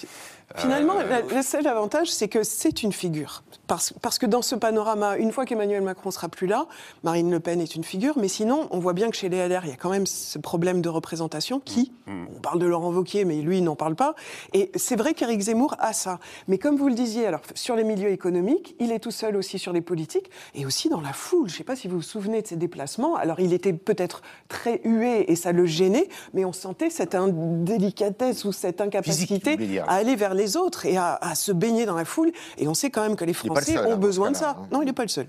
[0.55, 3.43] Finalement, Euh, le seul avantage, c'est que c'est une figure.
[3.67, 6.65] Parce, parce que dans ce panorama, une fois qu'Emmanuel Macron sera plus là,
[7.03, 9.62] Marine Le Pen est une figure, mais sinon, on voit bien que chez les LR,
[9.65, 13.25] il y a quand même ce problème de représentation qui, on parle de Laurent Wauquiez,
[13.25, 14.15] mais lui, il n'en parle pas.
[14.53, 16.19] Et c'est vrai qu'Éric Zemmour a ça.
[16.47, 19.59] Mais comme vous le disiez, alors sur les milieux économiques, il est tout seul aussi
[19.59, 21.47] sur les politiques et aussi dans la foule.
[21.47, 23.15] Je ne sais pas si vous vous souvenez de ses déplacements.
[23.15, 28.45] Alors, il était peut-être très hué et ça le gênait, mais on sentait cette indélicatesse
[28.45, 31.95] ou cette incapacité Physique, à aller vers les autres et à, à se baigner dans
[31.95, 32.32] la foule.
[32.58, 34.56] Et on sait quand même que les Français seul, ont hein, besoin de ça.
[34.60, 34.67] hein.
[34.71, 35.28] Non, il n'est pas le seul.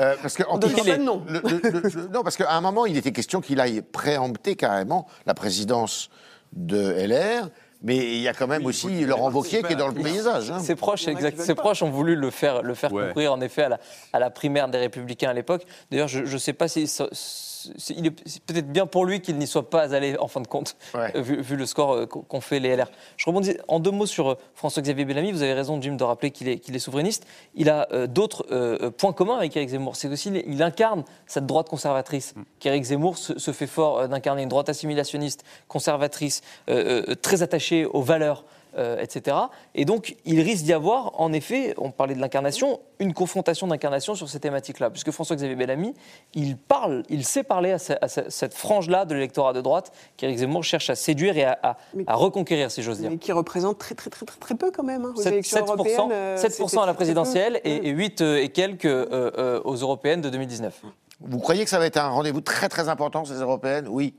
[0.00, 1.22] Euh, parce que en On donne plus- pas de nom.
[1.28, 4.56] le- le- le- le- non, parce qu'à un moment, il était question qu'il aille préempter
[4.56, 6.08] carrément la présidence
[6.52, 7.48] de LR,
[7.82, 10.50] mais il y a quand même Oui, aussi Laurent Wauquiez qui est dans le paysage.
[10.50, 10.58] hein.
[10.60, 13.06] Ses proches, exact, ses proches ont voulu le faire, le faire Ouais.
[13.08, 13.78] concourir en effet à la,
[14.12, 15.64] à la primaire des Républicains à l'époque.
[15.90, 16.86] D'ailleurs, je ne sais pas si.
[16.86, 17.08] ça-
[17.76, 17.94] c'est-
[18.46, 21.12] peut-être bien pour lui qu'il n'y soit pas allé en fin de compte, Ouais.
[21.20, 22.90] vu, vu le score euh, qu'ont fait les LR.
[23.16, 25.32] Je rebondis en deux mots sur euh, François-Xavier Bellamy.
[25.32, 27.26] Vous avez raison, Jim, de rappeler qu'il est, souverainiste.
[27.54, 29.96] Il a euh, d'autres euh, points communs avec Éric Zemmour.
[29.96, 32.34] C'est aussi il incarne cette droite conservatrice.
[32.58, 38.02] Qu'Éric Zemmour se, se fait fort d'incarner une droite assimilationniste, conservatrice, euh, très attachée aux
[38.02, 38.44] valeurs
[38.76, 39.36] euh, etc.
[39.74, 44.14] Et donc, il risque d'y avoir, en effet, on parlait de l'incarnation, une confrontation d'incarnation
[44.14, 44.90] sur ces thématiques-là.
[44.90, 45.94] Puisque François-Xavier Bellamy,
[46.34, 49.92] il parle, il sait parler à, ce- à ce- cette frange-là de l'électorat de droite
[50.16, 53.10] qu'Éric Zemmour cherche à séduire et à, à- Mais- à reconquérir, si j'ose dire.
[53.10, 55.04] Mais qui représente très, très, très, très, très peu quand même.
[55.04, 56.00] hein, aux 7%, élections européennes.
[56.12, 59.06] euh, 7% c'était à la présidentielle et, et 8 euh, et quelques euh,
[59.38, 60.82] euh, aux européennes de 2019.
[61.20, 63.86] Vous croyez que ça va être un rendez-vous très très important, ces européennes?
[63.88, 64.14] Oui.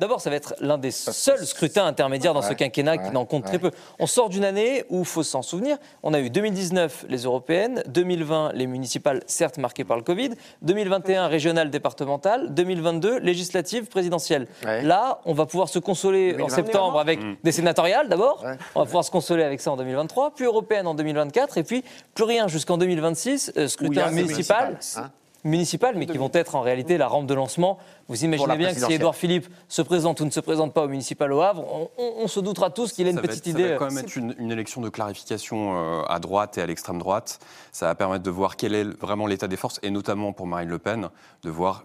[0.00, 3.24] D'abord, ça va être l'un des seuls scrutins intermédiaires dans ce Ouais, quinquennat qui n'en
[3.24, 3.70] compte très peu.
[3.98, 8.52] On sort d'une année où, faut s'en souvenir, on a eu 2019 les européennes, 2020
[8.54, 10.30] les municipales, certes marquées par le Covid,
[10.62, 14.48] 2021 régionales départementales, 2022 législatives présidentielles.
[14.64, 14.82] Ouais.
[14.82, 16.54] Là, on va pouvoir se consoler en 2022.
[16.54, 18.42] septembre avec des sénatoriales d'abord.
[18.44, 18.56] Ouais.
[18.74, 21.84] On va pouvoir se consoler avec ça en 2023, puis européenne en 2024, et puis
[22.14, 25.10] plus rien jusqu'en 2026, euh, scrutin municipal hein.
[25.44, 27.78] Municipales, mais qui vont être en réalité la rampe de lancement.
[28.08, 28.92] Vous imaginez la bien que si.
[28.92, 32.12] Édouard Philippe se présente ou ne se présente pas au municipal au Havre, on, on-
[32.24, 33.62] on se doutera tous qu'il a une Ça va petite être- idée.
[33.62, 36.62] Ça va euh, quand même être une, une élection de clarification euh, à droite et
[36.62, 37.38] à l'extrême droite.
[37.72, 40.68] Ça va permettre de voir quel est vraiment l'état des forces, et notamment pour Marine
[40.68, 41.08] Le Pen,
[41.42, 41.84] de voir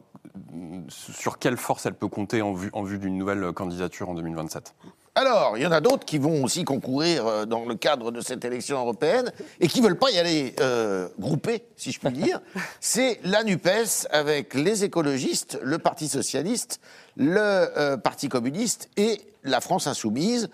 [0.51, 4.13] mm, sur quelle force elle peut compter en vue, en vue d'une nouvelle candidature en
[4.15, 4.73] 2027.
[5.17, 8.19] Alors, il y en a d'autres qui vont aussi concourir euh, dans le cadre de
[8.19, 12.11] cette élection européenne et qui ne veulent pas y aller euh, groupés, si je puis
[12.11, 12.41] dire.
[12.81, 16.81] C'est la NUPES avec les écologistes, le Parti socialiste,
[17.15, 20.49] le euh, Parti communiste et la France insoumise,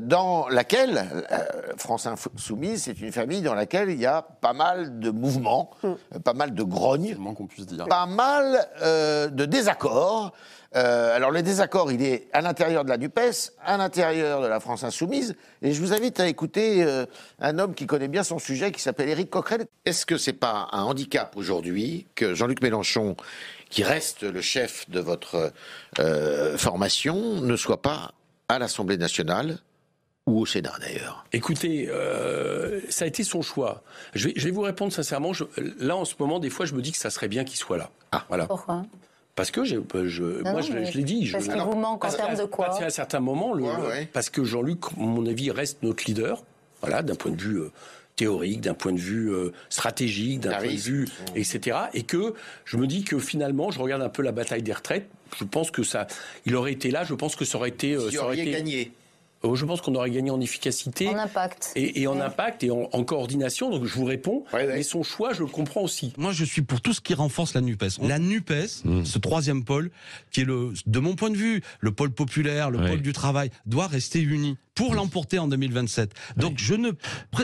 [0.00, 1.44] dans laquelle, euh,
[1.76, 5.94] France insoumise, c'est une famille dans laquelle il y a pas mal de mouvements, euh,
[6.24, 7.86] pas mal de grognes C'est le moins qu'on puisse dire.
[7.86, 10.32] pas mal euh, de désaccords.
[10.76, 14.60] Euh, alors le désaccord, il est à l'intérieur de la NUPES, à l'intérieur de la
[14.60, 17.06] France Insoumise, et je vous invite à écouter euh,
[17.40, 19.64] un homme qui connaît bien son sujet, qui s'appelle Éric Coquerel.
[19.86, 23.16] Est-ce que c'est pas un handicap aujourd'hui que Jean-Luc Mélenchon,
[23.70, 25.52] qui reste le chef de votre
[26.00, 28.12] euh, formation, ne soit pas
[28.50, 29.58] à l'Assemblée nationale
[30.28, 33.82] ou au Sénat d'ailleurs Écoutez, euh, ça a été son choix.
[34.14, 35.32] Je vais, je vais vous répondre sincèrement.
[35.32, 35.44] Je-
[35.80, 37.78] là, en ce moment, des fois, je me dis que ça serait bien qu'il soit
[37.78, 37.90] là.
[38.12, 38.24] Ah.
[38.28, 38.46] voilà.
[38.46, 38.84] Pourquoi?
[39.34, 41.26] Parce que je, je- moi, non, je, l'ai dit.
[41.26, 42.66] je- parce qu'il vous manque en termes de quoi?
[42.66, 44.08] parce qu'à un certain moment, le- Ouais, le- ouais.
[44.12, 46.42] parce que Jean-Luc, à mon avis, reste notre leader.
[46.80, 47.70] Voilà, d'un point de vue euh,
[48.16, 51.76] théorique, d'un point de vue euh, stratégique, d'un point de vue, etc.
[51.94, 55.08] Et que je me dis que finalement, je regarde un peu la bataille des retraites.
[55.38, 56.06] Je pense que ça,
[56.46, 57.04] il aurait été là.
[57.04, 58.92] Je pense que ça aurait été, euh, Vous ça aurait auriez été- gagné.
[59.44, 61.08] Euh, Je pense qu'on aurait gagné en efficacité.
[61.08, 61.72] En impact.
[61.76, 62.22] Et, et en Ouais.
[62.22, 64.44] impact et en, en coordination, donc je vous réponds.
[64.52, 64.74] Ouais, ouais.
[64.74, 66.12] Mais son choix, je le comprends aussi.
[66.16, 67.98] Moi, je suis pour tout ce qui renforce la NUPES.
[68.02, 69.90] La NUPES, ce troisième pôle,
[70.30, 72.88] qui est, le, de mon point de vue, le pôle populaire, le Ouais.
[72.90, 76.12] pôle du travail, doit rester uni pour l'emporter en 2027.
[76.36, 76.92] Donc, je, ne,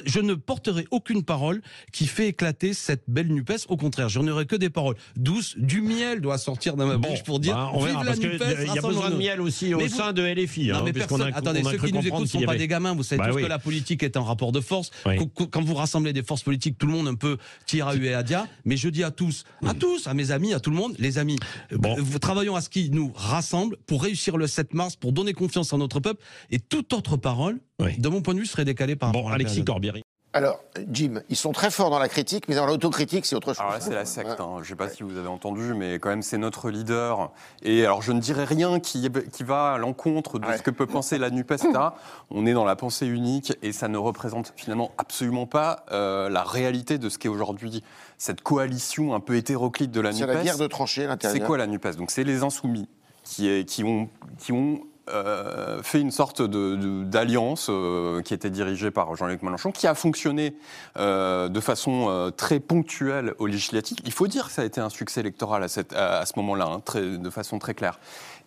[0.06, 3.66] je ne porterai aucune parole qui fait éclater cette belle NUPES.
[3.68, 5.54] Au contraire, je n'aurai que des paroles douces.
[5.58, 8.10] Du miel doit sortir de ma Bon, bouche pour dire bah, on vive verra, la
[8.12, 10.68] parce NUPES, y a besoin de miel aussi au Mais vous- sein de LFI.
[10.68, 12.68] Non, hein, mais puisqu'on personne, a- attendez, ceux qui nous écoutent s'il sont pas des
[12.68, 12.94] gamins.
[12.94, 13.42] Vous savez Bah tous oui.
[13.42, 14.92] que la politique est un rapport de force.
[15.04, 15.16] Oui.
[15.50, 18.22] Quand vous rassemblez des forces politiques, tout le monde un peu tire à et à
[18.22, 18.46] dia.
[18.64, 21.18] Mais je dis à tous, à tous, à mes amis, à tout le monde, les
[21.18, 21.38] amis,
[21.72, 21.96] Bon.
[21.98, 25.72] euh, travaillons à ce qui nous rassemble pour réussir le 7 mars, pour donner confiance
[25.72, 26.22] à notre peuple.
[26.50, 27.98] Et toute autre parole, Oui.
[27.98, 29.66] de mon point de vue, serait décalée par rapport Bon, à Alexis période.
[29.66, 30.02] Corbieri.
[30.36, 30.58] Alors,
[30.90, 33.60] Jim, ils sont très forts dans la critique, mais dans l'autocritique, c'est autre chose.
[33.60, 34.40] Alors là, c'est la secte.
[34.40, 34.54] hein.
[34.56, 37.30] Je ne sais pas si vous avez entendu, mais quand même, c'est notre leader.
[37.62, 40.58] Et alors, je ne dirais rien qui, qui va à l'encontre de Ouais.
[40.58, 41.70] ce que peut penser la NUPES, etc.
[42.32, 46.42] On est dans la pensée unique et ça ne représente finalement absolument pas euh, la
[46.42, 47.84] réalité de ce qu'est aujourd'hui
[48.18, 50.34] cette coalition un peu hétéroclite de la C'est NUPES.
[50.34, 51.46] la guerre de tranchées à C'est l'intérieur.
[51.46, 51.94] quoi la NUPES?
[51.96, 52.88] Donc, c'est les insoumis
[53.22, 54.08] qui, est- qui, ont,
[54.38, 59.86] qui ont euh, fait une sorte d'alliance euh, qui était dirigée par Jean-Luc Mélenchon, qui
[59.86, 60.56] a fonctionné
[60.98, 63.98] euh, de façon très ponctuelle aux législatives.
[64.04, 66.66] Il faut dire que ça a été un succès électoral à, cette- à- ce moment-là,
[66.66, 67.98] hein, de façon très claire.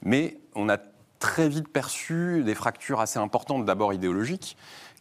[0.03, 0.77] Mais on a
[1.19, 4.55] très vite perçu des fractures assez importantes, d'abord idéologiques.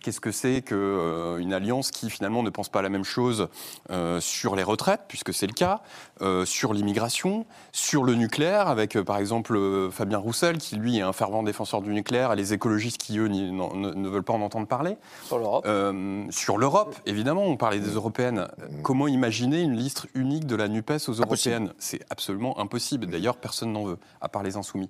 [0.06, 3.48] Qu'est-ce que c'est qu'une alliance qui finalement ne pense pas la même chose
[3.90, 5.80] euh, sur les retraites, puisque c'est le cas,
[6.22, 10.98] euh, sur l'immigration, sur le nucléaire, avec euh, par exemple euh, Fabien Roussel, qui lui
[10.98, 14.42] est un fervent défenseur du nucléaire, et les écologistes qui, eux, ne, veulent pas en
[14.42, 14.96] entendre parler.
[15.24, 15.64] Sur l'Europe.
[15.66, 18.46] Euh, sur l'Europe, évidemment, on parlait des européennes.
[18.84, 21.72] Comment imaginer une liste unique de la NUPES aux européennes?
[21.78, 23.06] C'est absolument impossible.
[23.06, 24.88] D'ailleurs, personne n'en veut, à part les insoumis.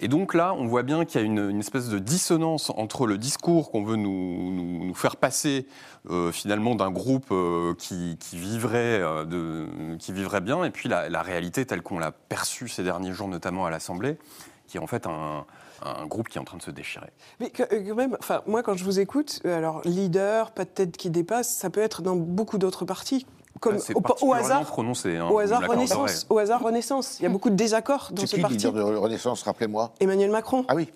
[0.00, 3.06] Et donc là, on voit bien qu'il y a une, une espèce de dissonance entre
[3.06, 5.66] le discours qu'on veut nous, nous- nous faire passer,
[6.10, 10.88] euh, finalement, d'un groupe euh, qui, qui vivrait, euh, de, qui vivrait bien, et puis
[10.88, 14.18] la, la réalité telle qu'on l'a perçue ces derniers jours, notamment à l'Assemblée,
[14.66, 15.44] qui est en fait un,
[15.84, 17.10] un groupe qui est en train de se déchirer.
[17.40, 20.96] Mais que- quand même, enfin, moi, quand je vous écoute, alors leader, pas de tête
[20.96, 23.26] qui dépasse, ça peut être dans beaucoup d'autres partis.
[23.60, 25.16] Comme Ah, au, au hasard, prononcé.
[25.16, 25.62] hein, au hasard.
[25.66, 27.18] Renaissance, au hasard Renaissance.
[27.18, 28.56] Il y a beaucoup de désaccords dans C'est ce qui le parti.
[28.58, 29.92] leader de Renaissance, rappelez-moi?
[29.98, 30.64] Emmanuel Macron.
[30.68, 30.92] Ah oui.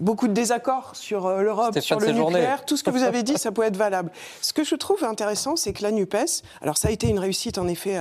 [0.00, 2.06] Beaucoup de désaccords sur euh, l'Europe, sur le
[2.36, 4.10] nucléaire, tout ce que vous avez dit, ça peut être valable.
[4.42, 7.58] Ce que je trouve intéressant, c'est que la NUPES, alors ça a été une réussite
[7.58, 7.98] en effet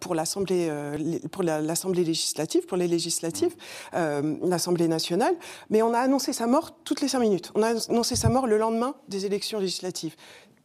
[0.00, 0.96] pour l'Assemblée euh,
[1.30, 3.54] pour la- l'Assemblée législative, pour les législatives,
[3.94, 5.34] euh, l'Assemblée nationale,
[5.70, 7.50] mais on a annoncé sa mort toutes les cinq minutes.
[7.54, 10.16] On a annoncé sa mort le lendemain des élections législatives.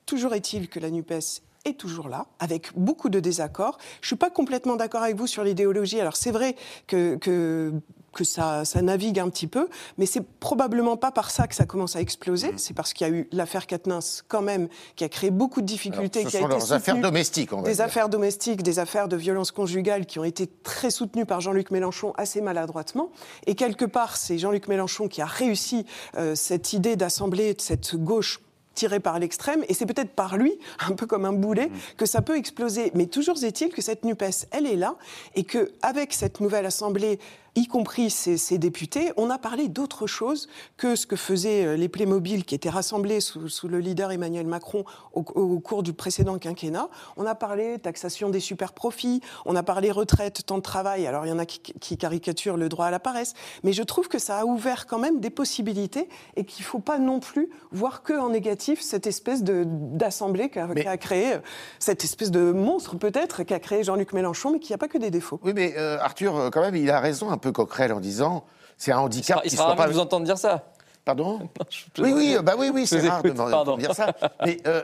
[0.06, 3.78] Toujours est-il que la NUPES est toujours là, avec beaucoup de désaccords.
[4.02, 6.00] Je suis pas complètement d'accord avec vous sur l'idéologie.
[6.00, 6.56] Alors c'est vrai
[6.88, 7.74] que, que,
[8.13, 11.65] que ça, ça navigue un petit peu, mais c'est probablement pas par ça que ça
[11.65, 12.52] commence à exploser.
[12.58, 15.65] C'est parce qu'il y a eu l'affaire Katnins quand même, qui a créé beaucoup de
[15.65, 16.19] difficultés.
[16.19, 17.86] Alors, ce qui a sont été leurs affaires domestiques, on va Des dire.
[17.86, 22.13] affaires domestiques, des affaires de violence conjugale qui ont été très soutenues par Jean-Luc Mélenchon
[22.17, 23.12] assez maladroitement.
[23.48, 25.86] Et quelque part, c'est Jean-Luc Mélenchon qui a réussi
[26.17, 28.39] euh, cette idée d'assembler cette gauche
[28.80, 32.22] tirée par l'extrême, et c'est peut-être par lui, un peu comme un boulet, que ça
[32.22, 32.91] peut exploser.
[32.95, 34.95] Mais toujours est-il que cette NUPES, elle est là,
[35.36, 37.19] et que avec cette nouvelle Assemblée,
[37.56, 41.90] y compris ses députés, on a parlé d'autre chose que ce que faisaient euh, les
[41.90, 44.84] Playmobil qui étaient rassemblés sous, sous le leader Emmanuel Macron
[45.14, 46.90] au, au cours du précédent quinquennat.
[47.18, 51.08] On a parlé taxation des super profits, on a parlé retraite, temps de travail.
[51.08, 53.34] Alors il y en a qui, qui caricaturent le droit à la paresse,
[53.64, 56.80] mais je trouve que ça a ouvert quand même des possibilités et qu'il ne faut
[56.80, 61.40] pas non plus voir que en négatif cette espèce d'assemblée qu'a qu'a créé, euh,
[61.80, 65.12] cette espèce de monstre peut-être qu'a créé Jean-Luc Mélenchon, mais qui n'a pas que des
[65.12, 65.40] défauts.
[65.44, 68.44] Oui, mais euh, Arthur, quand même, il a raison un peu Coquerel en disant
[68.78, 69.88] c'est un Il handicap sera, il qui sera soit ravi pas.
[69.88, 70.64] de vous entendre dire ça.
[71.06, 73.96] Pardon Je- Oui, oui, euh, bah oui, oui, c'est rare de écoute, de me dire
[73.96, 74.14] ça.
[74.46, 74.82] Mais euh,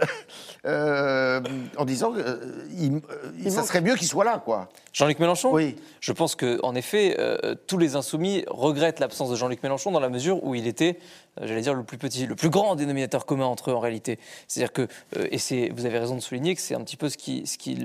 [0.65, 1.41] euh,
[1.77, 2.37] en disant que euh,
[2.77, 4.69] il- euh, ça manque- serait mieux qu'il soit là, quoi.
[4.93, 5.75] Jean-Luc Mélenchon Oui.
[5.99, 9.99] Je pense que, en effet, euh, tous les insoumis regrettent l'absence de Jean-Luc Mélenchon dans
[9.99, 10.97] la mesure où il était,
[11.41, 14.17] j'allais dire, le plus petit, le plus grand dénominateur commun entre eux en réalité.
[14.47, 17.09] C'est-à-dire que, euh, et c'est, vous avez raison de souligner que c'est un petit peu
[17.09, 17.77] ce qui, ce qui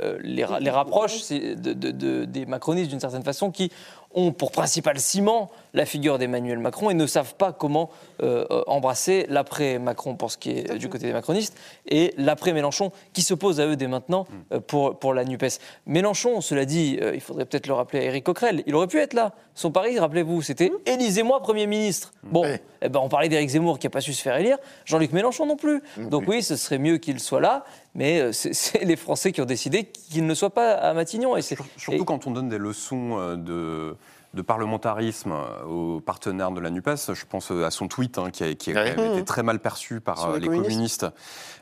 [0.00, 3.70] euh, les, ra- les rapproche de- de- de- des macronistes d'une certaine façon, qui
[4.16, 7.90] ont pour principal ciment la figure d'Emmanuel Macron et ne savent pas comment
[8.22, 13.60] euh, embrasser l'après-Macron pour ce qui est du côté des macronistes et l'après-Mélenchon qui s'oppose
[13.60, 15.60] à eux dès maintenant euh, pour, pour la NUPES.
[15.86, 18.98] Mélenchon, cela dit, euh, il faudrait peut-être le rappeler à Éric Coquerel, il aurait pu
[18.98, 19.32] être là.
[19.54, 22.12] Son pari, rappelez-vous, c'était élisez-moi Premier ministre.
[22.24, 22.60] Bon, Ouais.
[22.82, 25.46] eh ben, on parlait d'Éric Zemmour qui n'a pas su se faire élire, Jean-Luc Mélenchon
[25.46, 25.82] non plus.
[25.98, 29.84] Donc oui, ce serait mieux qu'il soit là, mais c'est les Français qui ont décidé
[29.84, 31.36] qu'il ne soit pas à Matignon.
[31.36, 31.62] Et Surtout
[31.92, 33.96] et- quand on donne des leçons de,
[34.36, 37.12] de parlementarisme euh, aux partenaires de la NUPES.
[37.14, 38.92] Je pense euh, à son tweet hein, qui, a, qui a Ouais.
[38.94, 41.00] quand même été très mal perçu par euh, les les communistes.
[41.00, 41.06] communistes,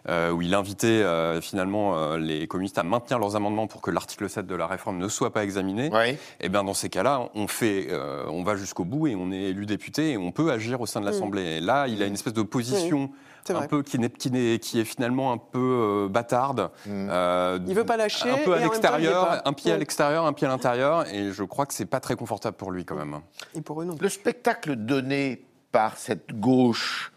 [0.09, 3.91] euh, où il invitait euh, finalement euh, les communistes à maintenir leurs amendements pour que
[3.91, 5.91] l'article 7 de la réforme ne soit pas examiné.
[6.41, 9.43] Et bien dans ces cas-là, on fait, euh, on va jusqu'au bout et on est
[9.51, 11.57] élu député et on peut agir au sein de l'Assemblée.
[11.57, 13.11] Et là, il a une espèce de position
[13.53, 15.59] un peu qui, n'est, qui, n'est- qui est finalement un peu
[16.07, 16.71] euh, bâtarde.
[16.89, 19.79] Euh, Il veut pas lâcher, Un peu à l'extérieur, pied à Ouais.
[19.81, 21.07] l'extérieur, un pied à l'intérieur.
[21.13, 23.21] Et je crois que c'est pas très confortable pour lui quand même.
[23.55, 23.97] Et pour eux non.
[24.01, 27.13] Le spectacle donné par cette gauche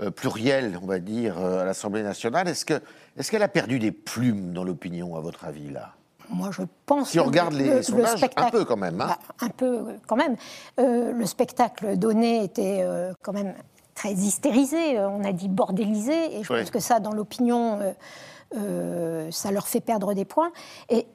[0.00, 2.80] euh, plurielle, on va dire, euh, à l'Assemblée nationale, est-ce que
[3.16, 5.94] est-ce qu'elle a perdu des plumes dans l'opinion, à votre avis, là?
[6.32, 7.10] Moi, je pense.
[7.10, 9.00] Si on que regarde le- les le sondages, un spectacle- peu quand même.
[9.00, 9.06] hein.
[9.08, 10.36] Bah, un peu quand même.
[10.78, 13.52] Euh, le spectacle donné était euh, quand même
[14.00, 17.92] très hystérisé, euh, on a dit bordélisé, et je pense que ça, dans l'opinion, euh,
[18.56, 20.52] euh, ça leur fait perdre des points.
[20.88, 21.06] Et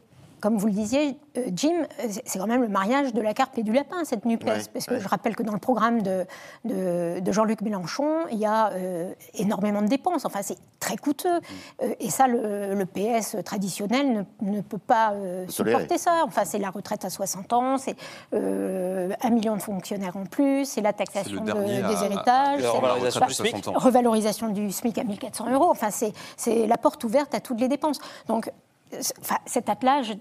[0.45, 3.57] comme vous le disiez, euh, Jim, euh, c'est- quand même le mariage de la carpe
[3.57, 4.45] et du lapin, cette NUPES.
[4.47, 4.99] Ouais, parce que ouais.
[4.99, 6.23] je rappelle que dans le programme de,
[6.65, 10.23] de, de Jean-Luc Mélenchon, il y a euh, énormément de dépenses.
[10.23, 11.39] Enfin, c'est très coûteux.
[11.81, 16.21] Euh, et ça, le, le PS traditionnel ne, ne peut pas euh, supporter ça.
[16.27, 17.95] Enfin, c'est la retraite à 60 ans, c'est
[18.35, 22.61] euh, un million de fonctionnaires en plus, c'est la taxation de- dernier à- des héritages.
[22.61, 23.51] La revalorisation du SMIC.
[23.63, 23.79] 60 ans.
[23.79, 25.71] revalorisation du SMIC à 1400 euros.
[25.71, 27.97] Enfin, c'est- c'est la porte ouverte à toutes les dépenses.
[28.27, 28.51] Donc,
[29.21, 30.15] enfin, cet attelage,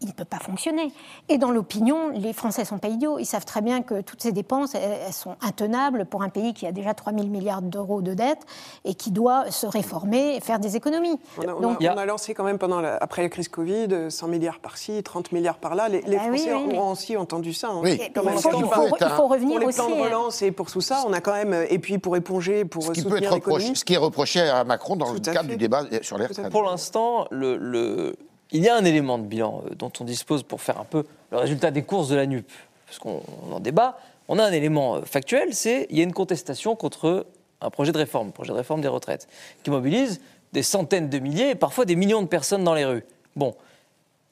[0.00, 0.92] il ne peut pas fonctionner.
[1.28, 3.18] Et dans l'opinion, les Français sont pas idiots.
[3.18, 6.54] Ils savent très bien que toutes ces dépenses, elles, elles sont intenables pour un pays
[6.54, 8.42] qui a déjà 3 000 milliards d'euros de dettes
[8.84, 11.18] et qui doit se réformer et faire des économies.
[11.38, 13.22] On a, on Donc, il y a- on a lancé quand même pendant la- après
[13.22, 15.88] la crise Covid euh, 100 milliards par-ci, 30 milliards par-là.
[15.88, 17.68] Les, les Bah oui, Français oui, mais- ont aussi entendu ça.
[17.70, 17.80] hein.
[17.82, 18.00] Oui.
[18.14, 19.78] Quand il, même, faut, il faut- peut être il faut revenir pour les aussi.
[19.78, 20.04] plans de hein.
[20.04, 22.90] relance et pour tout ça, on a quand même et puis pour éponger, pour Ce
[22.92, 23.76] qui peut soutenir être reproché, l'économie.
[23.76, 25.52] ce qui est reproché à Macron dans le Tout à cadre fait.
[25.54, 26.50] du débat sur retraites.
[26.50, 28.16] Pour l'instant, le, le-
[28.52, 31.04] il y a un élément de bilan euh, dont on dispose pour faire un peu
[31.30, 32.50] le résultat des courses de la NUP,
[32.86, 33.98] parce qu'on on en débat.
[34.28, 37.26] On a un élément euh, factuel, c'est il y a une contestation contre
[37.60, 39.28] un projet de réforme, projet de réforme des retraites,
[39.62, 40.20] qui mobilise
[40.52, 43.04] des centaines de milliers et parfois des millions de personnes dans les rues.
[43.34, 43.54] Bon,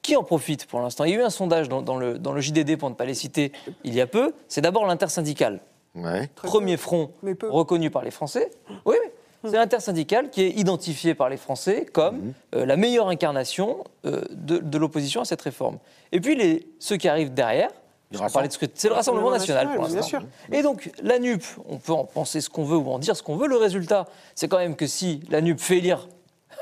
[0.01, 1.03] qui en profite pour l'instant?
[1.03, 3.05] Il y a eu un sondage dans, dans le, dans le JDD, pour ne pas
[3.05, 3.51] les citer,
[3.83, 4.33] il y a peu.
[4.47, 5.59] C'est d'abord l'intersyndicale.
[5.95, 6.29] Ouais.
[6.35, 8.51] Premier front Mais reconnu par les Français.
[8.85, 9.09] Oui, oui.
[9.49, 14.57] C'est l'intersyndicale qui est identifié par les Français comme euh, la meilleure incarnation euh, de,
[14.57, 15.77] de l'opposition à cette réforme.
[16.11, 17.69] Et puis les, ceux qui arrivent derrière,
[18.75, 19.99] c'est le Rassemblement national pour l'instant.
[20.51, 23.23] Et donc la NUP, on peut en penser ce qu'on veut ou en dire ce
[23.23, 23.47] qu'on veut.
[23.47, 26.07] Le résultat, c'est quand même que si la NUP fait élire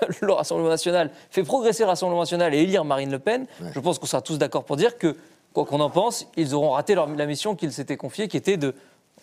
[0.22, 4.00] le Rassemblement national, fait progresser le Rassemblement national et élire Marine Le Pen, je pense
[4.00, 5.16] qu'on sera tous d'accord pour dire que,
[5.54, 8.58] quoi qu'on en pense, ils auront raté leur- la mission qu'ils s'étaient confiée, qui était
[8.58, 8.74] de,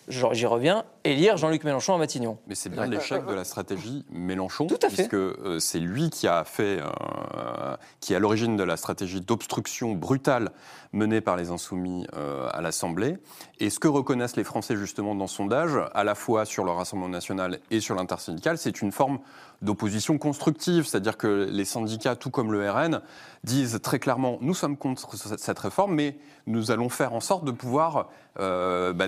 [0.07, 2.37] j'y reviens, élire Jean-Luc Mélenchon à Matignon.
[2.47, 4.95] Mais c'est bien l'échec de la stratégie Mélenchon, Tout à fait.
[4.95, 9.21] puisque euh, c'est lui qui a fait, euh, qui est à l'origine de la stratégie
[9.21, 10.51] d'obstruction brutale
[10.93, 13.17] menée par les Insoumis euh, à l'Assemblée.
[13.59, 16.71] Et ce que reconnaissent les Français justement dans ce sondage, à la fois sur le
[16.71, 19.19] Rassemblement national et sur l'intersyndical, c'est une forme
[19.61, 23.01] d'opposition constructive, c'est-à-dire que les syndicats, tout comme le RN,
[23.43, 27.51] disent très clairement nous sommes contre cette- réforme, mais nous allons faire en sorte de
[27.51, 29.05] pouvoir euh, bah,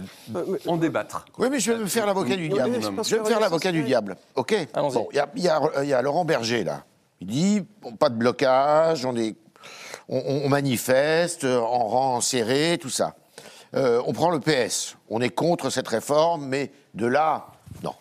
[0.67, 1.25] en débattre.
[1.39, 2.75] Oui, mais je vais me faire l'avocat du Oui, diable.
[3.03, 4.15] je vais me faire l'avocat du diable.
[4.35, 4.93] OK Allons-y.
[4.93, 6.83] Bon, il y y a- il y a Laurent Berger, là.
[7.19, 9.35] Il dit bon, pas de blocage, on, est,
[10.09, 13.15] on, on manifeste euh, en rang serré, tout ça.
[13.75, 14.95] Euh, on prend le PS.
[15.09, 17.47] On est contre cette réforme, mais de là,
[17.83, 17.95] non.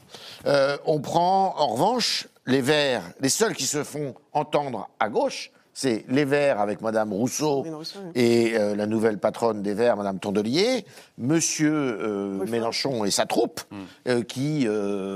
[0.47, 3.03] Euh, on prend, en revanche, les Verts.
[3.21, 7.77] Les seuls qui se font entendre à gauche, c'est les Verts avec Madame Rousseau Madame
[7.77, 8.11] Rousseau, oui.
[8.15, 10.85] et euh, la nouvelle patronne des Verts, Madame Tondelier,
[11.17, 13.63] Monsieur euh, Mélenchon et sa troupe,
[14.07, 14.67] euh, qui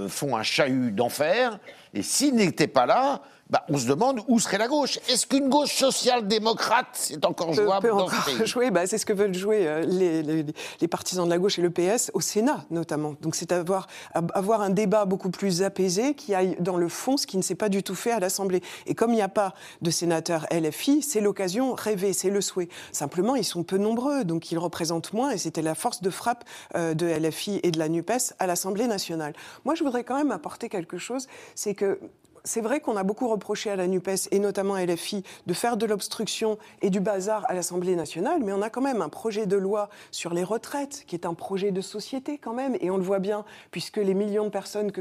[0.09, 1.59] font un chahut d'enfer.
[1.93, 4.99] Et s'ils n'étaient pas là, bah, on se demande où serait la gauche.
[5.09, 8.71] Est-ce qu'une gauche social-démocrate, c'est encore peut, jouable dans encore ce pays jouer.
[8.71, 10.45] Bah, c'est ce que veulent jouer euh, les, les-
[10.81, 13.15] les partisans de la gauche et le PS au Sénat notamment.
[13.21, 13.87] Donc c'est avoir,
[14.35, 17.55] avoir un débat beaucoup plus apaisé qui aille dans le fond, ce qui ne s'est
[17.55, 18.63] pas du tout fait à l'Assemblée.
[18.87, 22.69] Et comme il n'y a pas de sénateurs LFI, c'est l'occasion rêvée, c'est le souhait.
[22.93, 26.45] Simplement, ils sont peu nombreux, donc ils représentent moins, et c'était la force de frappe
[26.75, 29.35] euh, de LFI et de la NUPES à l'Assemblée nationale.
[29.65, 31.99] Moi, je voudrais quand même apporter quelque chose, c'est que
[32.47, 35.77] c'est vrai qu'on a beaucoup reproché à la NUPES et notamment à LFI de faire
[35.77, 39.47] de l'obstruction et du bazar à l'Assemblée nationale, mais on a quand même un projet
[39.47, 42.97] de loi sur les retraites qui est un projet de société quand même, et on
[42.97, 44.93] le voit bien, puisque les millions de personnes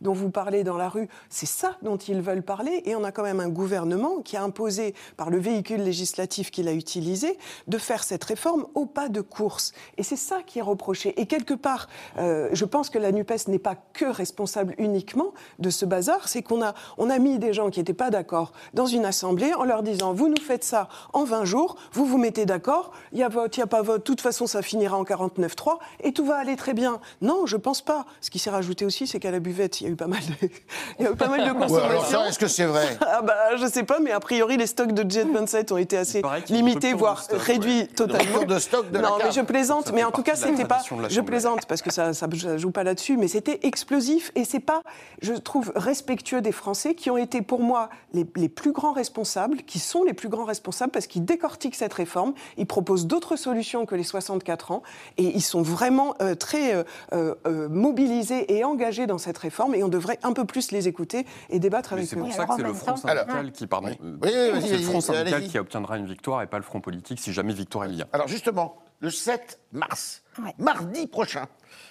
[0.00, 3.12] dont vous parlez dans la rue, c'est ça dont ils veulent parler, et on a
[3.12, 7.78] quand même un gouvernement qui a imposé par le véhicule législatif qu'il a utilisé de
[7.78, 9.72] faire cette réforme au pas de course.
[9.96, 11.18] Et c'est ça qui est reproché.
[11.20, 15.70] Et quelque part, euh, je pense que la NUPES n'est pas que responsable uniquement de
[15.70, 18.86] ce bazar, c'est qu'on a, on a mis des gens qui n'étaient pas d'accord dans
[18.86, 22.46] une assemblée en leur disant vous nous faites ça en 20 jours, vous vous mettez
[22.46, 24.96] d'accord, il y a vote, il n'y a pas vote, de toute façon ça finira
[24.96, 27.00] en 49-3 et tout va aller très bien.
[27.20, 28.06] Non, je pense pas.
[28.20, 30.20] Ce qui s'est rajouté aussi, c'est qu'à la buvette, il y a eu pas mal
[30.20, 30.48] de,
[30.98, 32.18] il y a eu pas mal de Ouais, alors consommation.
[32.20, 32.96] ça, est-ce que c'est vrai?
[33.10, 35.96] Ah bah, je sais pas, mais a priori, les stocks de Jet 27 ont été
[35.96, 37.86] assez limités, voire stock, réduits ouais.
[37.86, 38.44] totalement.
[38.44, 40.82] de stock de la non, mais je plaisante, Ça mais en tout cas, c'était pas.
[41.08, 44.60] Je plaisante parce que ça, ça, ça joue pas là-dessus, mais c'était explosif et c'est
[44.60, 44.82] pas,
[45.22, 49.58] je trouve, respectueux des Français qui ont été pour moi les, les plus grands responsables,
[49.62, 53.86] qui sont les plus grands responsables parce qu'ils décortiquent cette réforme, ils proposent d'autres solutions
[53.86, 54.82] que les 64 ans
[55.16, 59.82] et ils sont vraiment euh, très euh, euh, mobilisés et engagés dans cette réforme et
[59.82, 62.20] on devrait un peu plus les écouter et débattre Mais avec c'est eux.
[62.20, 63.96] pour Oui, ça alors, que c'est le Front syndical qui, pardon, Oui.
[64.02, 66.80] Oui, oui, vas-y, c'est le Front syndical qui obtiendra une victoire et pas le Front
[66.80, 68.08] politique si jamais victoire il y a.
[68.12, 70.54] Alors justement, le 7 mars, Ouais.
[70.58, 71.46] mardi prochain,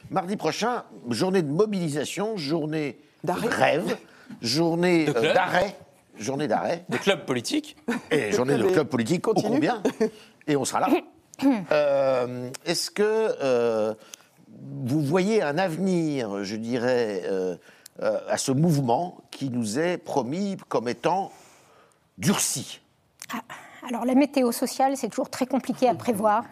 [0.10, 3.98] mardi prochain, journée de mobilisation, journée de grève,
[4.42, 5.76] journée euh, d'arrêt
[6.20, 6.84] journée d'arrêt.
[6.90, 7.78] De club politique.
[8.12, 9.54] Et journée de club politique, au continue.
[9.54, 9.84] combien
[10.48, 10.90] Et on sera là.
[11.72, 13.94] Euh, Est-ce que euh,
[14.50, 17.56] vous voyez un avenir, je dirais, euh,
[18.02, 21.32] euh, à ce mouvement qui nous est promis comme étant
[22.18, 22.82] durci?
[23.88, 26.44] Alors la météo sociale, c'est toujours très compliqué à prévoir.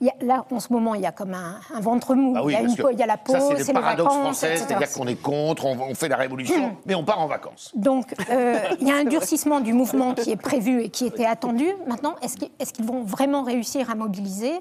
[0.00, 2.34] Il y a- là, en ce moment, il y a comme un, un ventre mou.
[2.34, 3.82] Bah oui, il, y a une il y a la pause, c'est c'est le les
[3.82, 7.26] paradoxe vacances, c'est-à-dire qu'on est contre, on, on fait la révolution, mais on part en
[7.26, 7.72] vacances.
[7.74, 11.24] Donc, euh, il y a un durcissement du mouvement qui est prévu et qui était
[11.24, 11.66] attendu.
[11.86, 14.52] Maintenant, est-ce qu'ils est-ce qu'ils vont vraiment réussir à mobiliser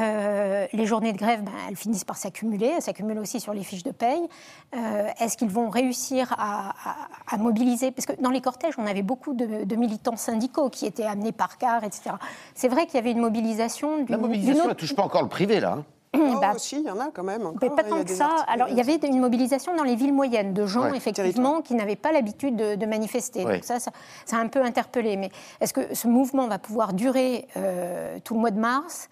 [0.00, 2.72] Euh, Les journées de grève, ben, elles finissent par s'accumuler.
[2.76, 4.20] Elles s'accumulent aussi sur les fiches de paye.
[4.76, 7.90] Euh, est-ce qu'ils vont réussir à, à- à mobiliser?
[7.90, 11.32] Parce que dans les cortèges, on avait beaucoup de, de militants syndicaux qui étaient amenés
[11.32, 12.10] par car, etc.
[12.54, 14.74] C'est vrai qu'il y avait une mobilisation La d'une mobilisation, autre...
[14.76, 15.78] touche pas encore le privé, là.
[15.78, 15.84] hein.
[16.18, 17.52] Oh, Bah, si, il y en a quand même.
[17.62, 18.24] mais pas tant que ça.
[18.24, 21.60] articles, Alors, il y avait une mobilisation dans les villes moyennes de gens, Ouais, effectivement,
[21.62, 23.44] qui n'avaient pas l'habitude de, de manifester.
[23.44, 23.54] Ouais.
[23.54, 23.92] Donc ça, ça,
[24.24, 25.16] ça a un peu interpellé.
[25.16, 29.08] Mais est-ce que ce mouvement va pouvoir durer euh, tout le mois de mars?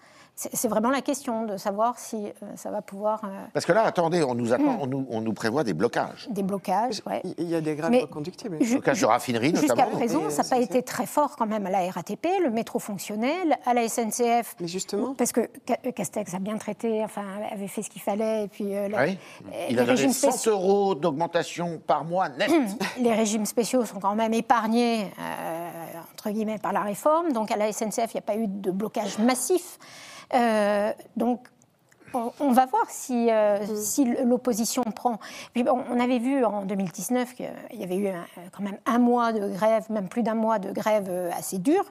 [0.53, 3.19] C'est vraiment la question de savoir si euh, ça va pouvoir...
[3.25, 6.29] euh, Parce que là, attendez, on nous, attend, on nous, on nous prévoit des blocages.
[6.31, 7.21] des blocages, ouais.
[7.37, 8.57] Il y a des grèves reconductibles.
[8.63, 9.97] ju- Blocage de raffinerie, Jusqu'à notamment.
[9.97, 10.63] présent, Et ça n'a pas SNCF.
[10.69, 14.55] été très fort quand même à la RATP, le métro fonctionnel, à la SNCF.
[14.61, 15.13] Mais justement.
[15.13, 18.77] Parce que Ca- Castex a bien traité, enfin, avait fait ce qu'il fallait, et puis
[18.77, 19.17] euh, la- Oui.
[19.51, 22.49] euh, Il les a donné régimes 100 spéciaux- euros d'augmentation par mois net.
[22.97, 25.69] les régimes spéciaux sont quand même épargnés, euh,
[26.13, 27.33] entre guillemets, par la réforme.
[27.33, 29.77] Donc à la SNCF, il n'y a pas eu de blocage massif.
[30.33, 31.47] Euh, donc
[32.13, 35.19] on, va voir si, euh, si l'opposition prend.
[35.55, 38.07] On avait vu en 2019 qu'il y avait eu
[38.51, 41.85] quand même un mois de grève, même plus d'un mois de grève euh, assez dure.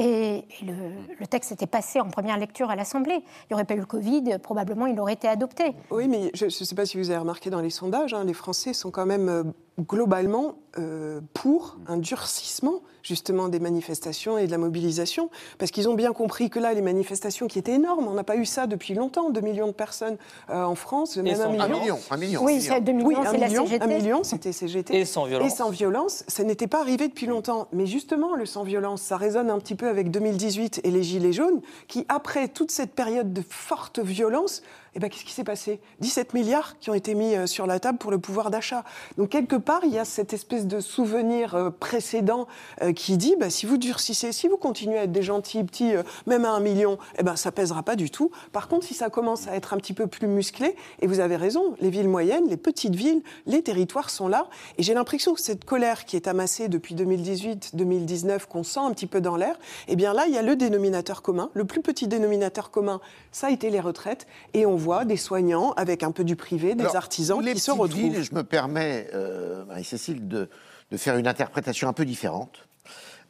[0.00, 0.72] Et, et le,
[1.18, 3.16] le texte était passé en première lecture à l'Assemblée.
[3.16, 5.74] Il n'y aurait pas eu le Covid, probablement il aurait été adopté.
[5.90, 8.32] Oui, mais je ne sais pas si vous avez remarqué dans les sondages, hein, les
[8.32, 9.42] Français sont quand même euh,
[9.78, 15.94] globalement euh, pour un durcissement justement des manifestations et de la mobilisation, parce qu'ils ont
[15.94, 18.92] bien compris que là, les manifestations qui étaient énormes, on n'a pas eu ça depuis
[18.92, 20.18] longtemps, 2 millions de personnes
[20.50, 21.62] euh, en France, même un million.
[21.62, 22.44] Un million, un million.
[22.44, 23.82] Oui, c'est 2 millions, Oui, un c'est la CGT.
[23.82, 24.98] un million, c'était CGT.
[24.98, 25.50] Et sans violence.
[25.52, 27.68] Et sans violence, ça n'était pas arrivé depuis longtemps.
[27.72, 31.32] Mais justement, le sans violence, ça résonne un petit peu avec 2018 et les Gilets
[31.32, 34.62] jaunes, qui, après toute cette période de forte violence,
[34.94, 35.80] eh ben, qu'est-ce qui s'est passé?
[36.00, 38.84] 17 milliards qui ont été mis euh, sur la table pour le pouvoir d'achat.
[39.18, 42.48] Donc, quelque part, il y a cette espèce de souvenir euh, précédent
[42.82, 45.92] euh, qui dit bah, si vous durcissez, si vous continuez à être des gentils petits,
[46.26, 48.30] même à un million, eh ben, ça pèsera pas du tout.
[48.52, 51.36] Par contre, si ça commence à être un petit peu plus musclé, et vous avez
[51.36, 54.48] raison, les villes moyennes, les petites villes, les territoires sont là.
[54.78, 59.06] Et j'ai l'impression que cette colère qui est amassée depuis 2018-2019, qu'on sent un petit
[59.06, 61.50] peu dans l'air, eh bien là, il y a le dénominateur commun.
[61.54, 64.26] Le plus petit dénominateur commun, ça a été les retraites.
[64.54, 67.60] Et on voit des soignants avec un peu du privé, des Alors, artisans les qui
[67.60, 68.00] se petites retrouvent.
[68.00, 70.48] villes, je me permets, euh, Marie-Cécile, de,
[70.90, 72.66] de faire une interprétation un peu différente.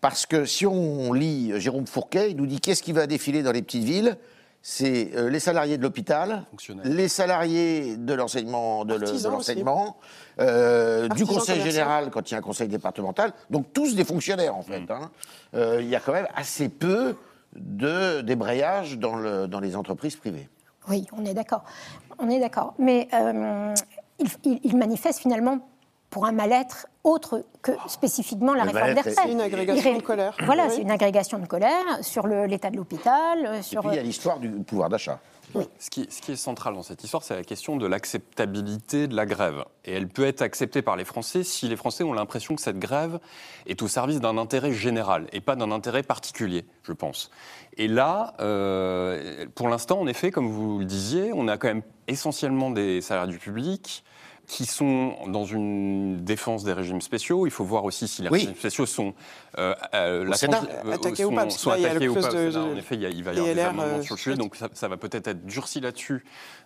[0.00, 3.52] Parce que si on lit Jérôme Fourquet, il nous dit qu'est-ce qui va défiler dans
[3.52, 4.16] les petites villes?
[4.62, 6.44] C'est euh, les salariés de l'hôpital,
[6.84, 9.06] les salariés de l'enseignement, de le-
[10.38, 14.54] euh, du conseil général quand il y a un conseil départemental, donc tous des fonctionnaires
[14.56, 14.90] en fait.
[14.90, 15.10] hein.
[15.54, 17.14] Euh, il y a quand même assez peu
[17.56, 20.48] de débrayage dans, le- dans les entreprises privées.
[20.90, 21.62] Oui, on est d'accord.
[22.18, 22.74] On est d'accord.
[22.78, 23.74] Mais euh,
[24.18, 25.58] il, il- il manifeste finalement
[26.10, 29.18] pour un mal-être autre que spécifiquement la Le réforme des retraites.
[29.22, 30.36] c'est une agrégation de colère.
[30.44, 30.72] Voilà, Oui.
[30.74, 33.80] c'est une agrégation de colère sur l'état de l'hôpital, euh, Et sur.
[33.80, 35.20] puis il y a l'histoire du pouvoir d'achat.
[35.78, 39.64] Ce qui, est central dans cette histoire, c'est la question de l'acceptabilité de la grève.
[39.84, 42.78] Et elle peut être acceptée par les Français si les Français ont l'impression que cette
[42.78, 43.18] grève
[43.66, 47.30] est au service d'un intérêt général et pas d'un intérêt particulier, je pense.
[47.76, 51.82] Et là, euh, pour l'instant, en effet, comme vous le disiez, on a quand même
[52.08, 54.04] essentiellement des salariés du public
[54.50, 57.46] qui sont dans une défense des régimes spéciaux.
[57.46, 58.40] Il faut voir aussi si les Oui.
[58.40, 59.14] régimes spéciaux sont,
[59.58, 60.62] euh, euh, la Sénat.
[60.84, 62.20] euh, Attaqués ou sont- pas, parce que sont là, attaqués ou pas.
[62.32, 64.16] de- de- En effet, il y a- il va y avoir des amendements euh, sur
[64.16, 66.24] le sujet, donc ça, ça va peut-être être durci là-dessus.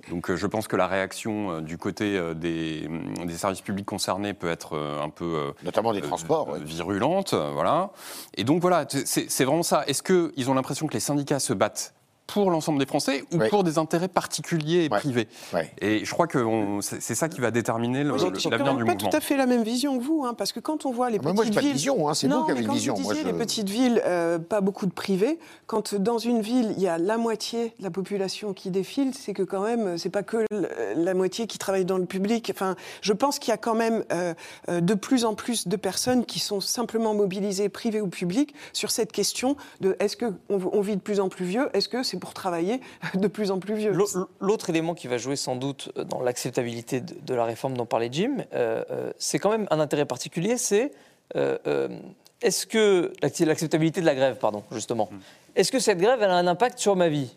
[0.09, 3.87] Donc euh, je pense que la réaction euh, du côté des, hum, des services publics
[3.87, 6.49] concernés peut être un peu Notamment des transports.
[6.49, 6.61] ouais.
[6.65, 7.91] virulente, voilà.
[8.37, 9.85] Et donc voilà, c'est vraiment ça.
[9.87, 11.94] Est-ce qu'ils ont l'impression que les syndicats se battent
[12.27, 14.99] pour l'ensemble des Français ou pour des intérêts particuliers et Ouais.
[14.99, 15.71] privés Ouais.
[15.81, 16.39] Et je crois que
[16.81, 18.95] c'est ça qui va déterminer l'avenir du pas mouvement.
[18.97, 21.19] tout à fait la même vision que vous, hein, parce que quand on voit les
[21.19, 22.73] Ah, petites moi, j'ai pas de villes, vision, hein, c'est vous qui avez une quand
[22.73, 25.39] vision, Vous moi, disiez je- les petites villes, euh, pas beaucoup de privés.
[25.67, 29.35] Quand dans une ville il y a la moitié de la population qui défile, c'est
[29.35, 30.45] que quand même c'est pas que
[30.97, 32.51] la moitié qui travaille dans le public.
[32.55, 34.33] Enfin, je pense qu'il y a quand même euh,
[34.71, 38.91] euh, de plus en plus de personnes qui sont simplement mobilisées, privées ou publiques, sur
[38.91, 42.03] cette question de est-ce que on, on vit de plus en plus vieux, est-ce que
[42.15, 42.81] c'est pour travailler
[43.15, 43.93] de plus en plus vieux.
[43.93, 44.09] L'au-
[44.41, 48.09] L'autre élément qui va jouer sans doute dans l'acceptabilité de, de la réforme dont parlait
[48.11, 50.93] Jim, euh, euh, c'est quand même un intérêt particulier, c'est
[51.37, 51.89] euh, euh,
[52.43, 55.09] est-ce que l'acceptabilité de la grève, pardon, justement,
[55.57, 57.35] est-ce que cette grève elle a un impact sur ma vie?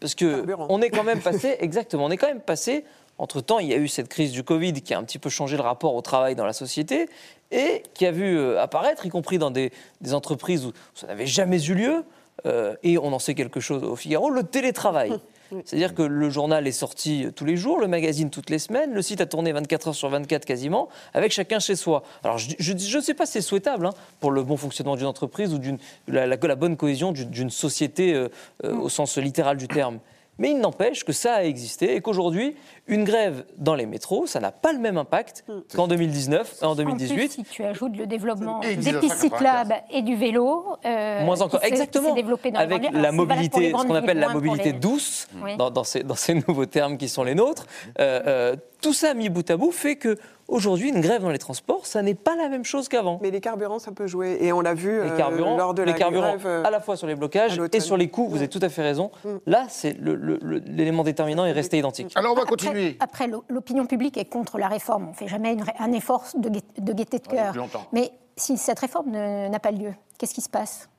[0.00, 0.66] Parce que Carburant.
[0.70, 2.84] on est quand même passé, exactement, on est quand même passé.
[3.20, 5.28] Entre temps, il y a eu cette crise du Covid qui a un petit peu
[5.28, 7.08] changé le rapport au travail dans la société
[7.50, 11.60] et qui a vu apparaître, y compris dans des, des entreprises où ça n'avait jamais
[11.64, 12.04] eu lieu,
[12.46, 15.12] euh, et on en sait quelque chose au Figaro, le télétravail.
[15.64, 19.00] C'est-à-dire que le journal est sorti tous les jours, le magazine toutes les semaines, le
[19.00, 22.02] site a tourné 24 heures sur 24 quasiment, avec chacun chez soi.
[22.22, 25.54] Alors je ne sais pas si c'est souhaitable hein, pour le bon fonctionnement d'une entreprise
[25.54, 25.58] ou
[26.06, 28.28] la, la- la bonne cohésion d'une d'une société euh,
[28.64, 30.00] euh, au sens littéral du terme.
[30.38, 34.38] Mais il n'empêche que ça a existé et qu'aujourd'hui, une grève dans les métros, ça
[34.40, 37.32] n'a pas le même impact qu'en 2019 et en En plus, 2018.
[37.32, 39.00] si tu ajoutes le développement Et des 1984.
[39.00, 42.14] pistes cyclables et du vélo, euh, Moins encore, exactement.
[42.14, 45.56] développé dans les Avec la mobilité, ce qu'on appelle la mobilité les- douce, Oui.
[45.56, 47.66] dans, dans ces, dans ces nouveaux termes qui sont les nôtres,
[47.98, 50.16] euh, euh, tout ça mis bout à bout fait que
[50.48, 53.18] aujourd'hui, une grève dans les transports, ça n'est pas la même chose qu'avant.
[53.22, 54.38] Mais les carburants, ça peut jouer.
[54.40, 56.46] Et on l'a vu Les euh, lors de les la carburants grève.
[56.46, 58.68] euh, à la fois sur les blocages et sur les coûts, vous avez tout à
[58.68, 59.10] fait raison.
[59.46, 62.12] Là, c'est le- le- le- l'élément déterminant est resté identique.
[62.16, 62.96] Alors on va Après- continuer.
[63.00, 65.06] Après, l'o- l'opinion publique est contre la réforme.
[65.06, 67.68] On ne fait jamais une un effort de, de gaieté de Ouais, cœur.
[67.92, 70.88] Mais si cette réforme ne- n'a pas lieu, qu'est-ce qui se passe?
[70.88, 70.97] Ah.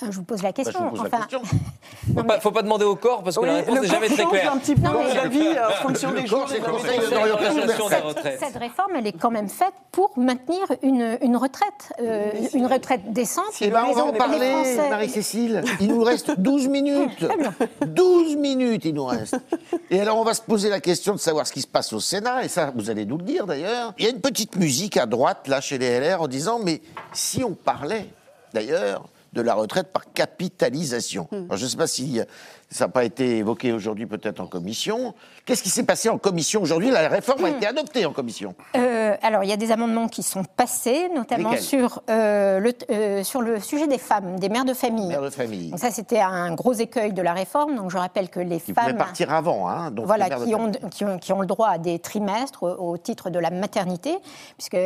[0.00, 0.80] Je vous pose la Bah, question.
[0.84, 1.42] vous pose la Enfin, question.
[2.16, 4.22] Faut pas, faut pas demander au corps parce que Oui, la réponse n'est jamais très
[4.22, 4.52] change claire.
[4.52, 6.48] un petit peu Non, mais- d'avis en fonction Le des corps, jours.
[6.48, 6.56] c'est
[7.88, 8.38] cette, retraites.
[8.40, 13.12] cette réforme, elle est quand même faite pour maintenir une, une retraite, euh, une retraite
[13.12, 13.44] décente.
[13.60, 15.62] Eh ben, on va en parler, Français- Marie-Cécile.
[15.80, 17.26] Il nous reste 12 minutes.
[17.86, 19.36] 12 minutes, il nous reste.
[19.90, 22.00] Et alors, on va se poser la question de savoir ce qui se passe au
[22.00, 23.94] Sénat, et ça, vous allez nous le dire d'ailleurs.
[23.98, 26.80] Il y a une petite musique à droite, là, chez les LR, en disant, mais
[27.12, 28.08] si on parlait,
[28.52, 29.04] d'ailleurs,
[29.36, 31.28] de la retraite par capitalisation.
[31.30, 32.24] Alors, je ne sais pas si euh,
[32.68, 35.14] ça n'a pas été évoqué aujourd'hui, peut-être en commission.
[35.44, 36.90] Qu'est-ce qui s'est passé en commission aujourd'hui?
[36.90, 38.54] La réforme a été adoptée en commission.
[38.76, 43.22] Euh, alors, il y a des amendements qui sont passés, notamment sur, euh, le, euh,
[43.22, 45.06] sur le sujet des femmes, des mères de famille.
[45.06, 45.70] Mère de famille.
[45.70, 47.76] Donc ça, c'était un gros écueil de la réforme.
[47.76, 48.96] Donc je rappelle que les Qui femmes...
[48.96, 49.92] partir avant, hein.
[49.92, 52.90] Donc, voilà, mères qui ont, qui, ont, qui ont le droit à des trimestres au,
[52.92, 54.16] au titre de la maternité,
[54.58, 54.76] puisque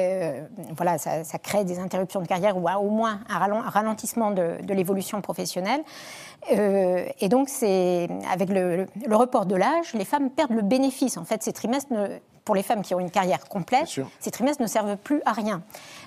[0.77, 3.71] voilà, ça, ça crée des interruptions de carrière ou à- au moins un ralent- un
[3.71, 5.81] ralentissement de, de l'évolution professionnelle.
[6.53, 11.17] Euh, et donc, c'est avec le, report de l'âge, les femmes perdent le bénéfice.
[11.17, 12.09] En fait, ces trimestres, ne-
[12.45, 13.87] pour les femmes qui ont une carrière complète,
[14.19, 15.63] ces trimestres ne servent plus à rien.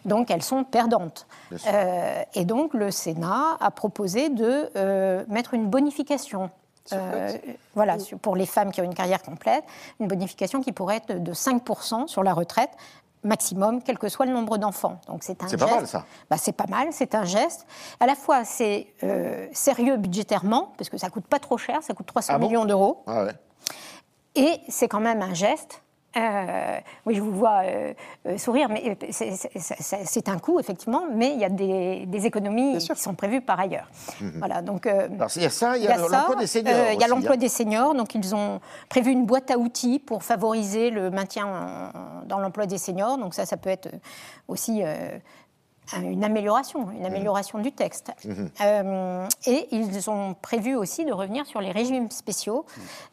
[0.06, 1.28] Donc, elles sont perdantes.
[1.68, 6.50] Euh, et donc, le Sénat a proposé de euh, mettre une bonification.
[6.92, 7.32] euh,
[7.76, 9.64] voilà, pour les femmes qui ont une carrière complète,
[10.02, 12.72] une bonification qui pourrait être de 5% sur la retraite
[13.24, 15.00] maximum, quel que soit le nombre d'enfants.
[15.08, 16.06] Donc c'est un C'est pas mal, ça.
[16.30, 17.66] Bah, c'est pas mal, c'est un geste.
[18.00, 21.94] À la fois, c'est euh, sérieux budgétairement, parce que ça coûte pas trop cher, ça
[21.94, 22.48] coûte 300 Ah bon?
[22.48, 23.04] millions d'euros.
[23.08, 23.34] Ah ouais.
[24.36, 25.83] Et c'est quand même un geste.
[26.16, 27.94] Euh, oui, je vous vois euh,
[28.28, 32.96] euh, sourire, mais c'est- un coût, effectivement, mais il y a des, des économies qui
[32.96, 33.90] sont prévues par ailleurs.
[34.38, 36.76] Voilà, donc, Alors, il y a ça, il y a l'emploi des seniors.
[36.94, 37.38] Il y a l'emploi hein.
[37.38, 38.60] des seniors, donc ils ont
[38.90, 43.18] prévu une boîte à outils pour favoriser le maintien en- dans l'emploi des seniors.
[43.18, 43.90] Donc ça, ça peut être
[44.48, 44.82] aussi
[46.02, 48.12] une amélioration, une amélioration du texte.
[48.62, 52.66] Euh, et ils ont prévu aussi de revenir sur les régimes spéciaux.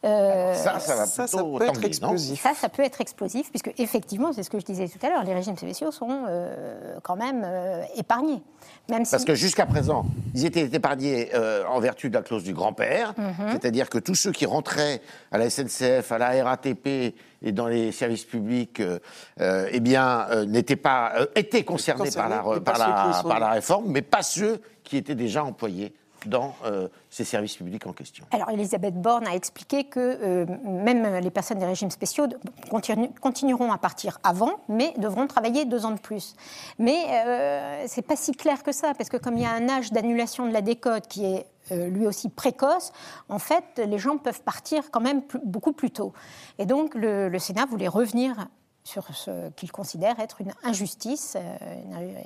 [0.05, 2.41] Euh, Ça, ça va Ça, peut être explosif.
[2.43, 5.25] ça, ça peut être explosif, puisque effectivement, c'est ce que je disais tout à l'heure,
[5.25, 8.43] les régimes spéciaux sont euh, quand même euh, épargnés.
[8.89, 10.05] Même Parce si- que jusqu'à présent,
[10.35, 13.53] ils étaient épargnés euh, en vertu de la clause du grand-père, Mhm.
[13.53, 15.01] c'est-à-dire que tous ceux qui rentraient
[15.33, 18.99] à la SNCF, à la RATP et dans les services publics, euh,
[19.41, 22.89] euh, eh bien, euh, n'étaient pas euh, étaient concernés, Concernés, par, la, par, ceux qui
[22.89, 25.95] la, par la réforme, mais pas ceux qui étaient déjà employés
[26.27, 28.27] dans euh, ces services publics en question.
[28.31, 32.27] Alors, Elisabeth Borne a expliqué que euh, même les personnes des régimes spéciaux
[32.71, 36.35] continu- continueront à partir avant, mais devront travailler deux ans de plus.
[36.79, 39.67] Mais euh, c'est pas si clair que ça, parce que comme il y a un
[39.71, 42.93] âge d'annulation de la décote qui est euh, lui aussi précoce,
[43.31, 46.13] en fait, les gens peuvent partir quand même plus- beaucoup plus tôt.
[46.59, 48.47] Et donc, le, le Sénat voulait revenir
[48.85, 52.17] sur ce qu'il considère être une injustice, euh, une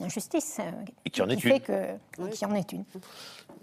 [0.00, 0.70] injustice euh,
[1.04, 1.60] Et qui en est fait une.
[1.60, 2.84] que, qui en est une.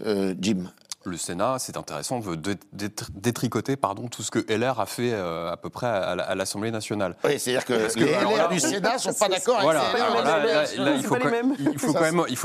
[0.02, 0.72] Euh, Jim.
[1.08, 5.12] Le Sénat, c'est intéressant, veut dé- dé- détricoter pardon, tout ce que LR a fait
[5.14, 7.16] euh, à peu près à, la- à l'Assemblée nationale.
[7.24, 9.60] Oui, c'est-à-dire que, Parce que, les alors LR là, du Sénat ne sont pas d'accord
[9.60, 10.96] avec LR.
[10.98, 11.54] il, faut quand, mêmes.
[11.60, 12.00] il faut Ça,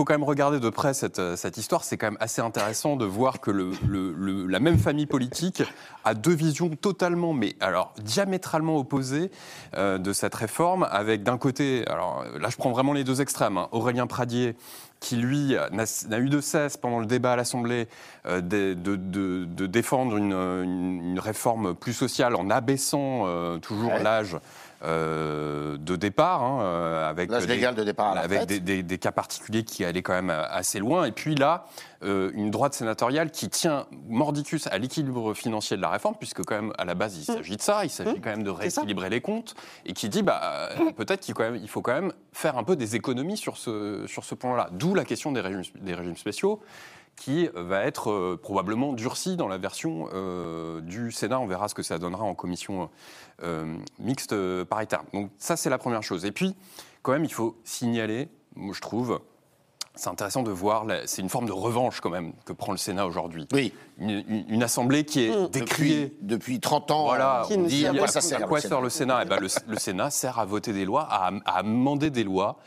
[0.04, 1.84] quand même, regarder de près cette, euh, cette histoire.
[1.84, 5.62] C'est quand même assez intéressant de voir que le, le- le- la même famille politique
[6.04, 9.30] a deux visions totalement, mais alors diamétralement opposées
[9.76, 10.86] euh, de cette réforme.
[10.90, 14.54] Avec d'un côté, alors là je prends vraiment les deux extrêmes, hein, Aurélien Pradier
[15.00, 17.88] qui lui n'a eu de cesse pendant le débat à l'Assemblée
[18.26, 23.58] euh, de, de- de- de défendre une, une- une réforme plus sociale en abaissant euh,
[23.58, 24.02] toujours Ouais.
[24.02, 24.36] l'âge
[24.82, 28.82] euh, de départ, hein, avec, L'âge des- légal de départ à la avec des, des-
[28.82, 31.04] des cas particuliers qui allaient quand même assez loin.
[31.04, 31.66] Et puis là,
[32.02, 36.54] euh, une droite sénatoriale qui tient mordicus à l'équilibre financier de la réforme, puisque quand
[36.54, 39.20] même à la base il s'agit de ça, il s'agit quand même de rééquilibrer les
[39.20, 40.40] comptes, et qui dit bah,
[40.80, 44.24] euh, peut-être qu'il il faut quand même faire un peu des économies sur ce, sur
[44.24, 44.68] ce point-là.
[44.72, 46.60] D'où la question des régimes, spéciaux
[47.16, 51.38] qui va être euh, probablement durcie dans la version euh, du Sénat.
[51.38, 52.88] On verra ce que ça donnera en commission
[53.42, 55.02] euh, mixte euh, paritaire.
[55.12, 56.24] Donc ça, c'est la première chose.
[56.24, 56.56] Et puis,
[57.02, 59.20] quand même, il faut signaler, je trouve,
[59.94, 63.06] c'est intéressant de voir, c'est une forme de revanche quand même que prend le Sénat
[63.06, 63.46] aujourd'hui.
[63.52, 63.72] Oui.
[63.98, 66.04] Une, une- une assemblée qui est décriée.
[66.06, 68.38] Depuis, depuis 30 ans, Voilà, on ne dit à quoi ça sert.
[68.38, 69.20] à quoi sert le Sénat?
[69.22, 72.58] Eh ben, le, le Sénat sert à voter des lois, à, à amender des lois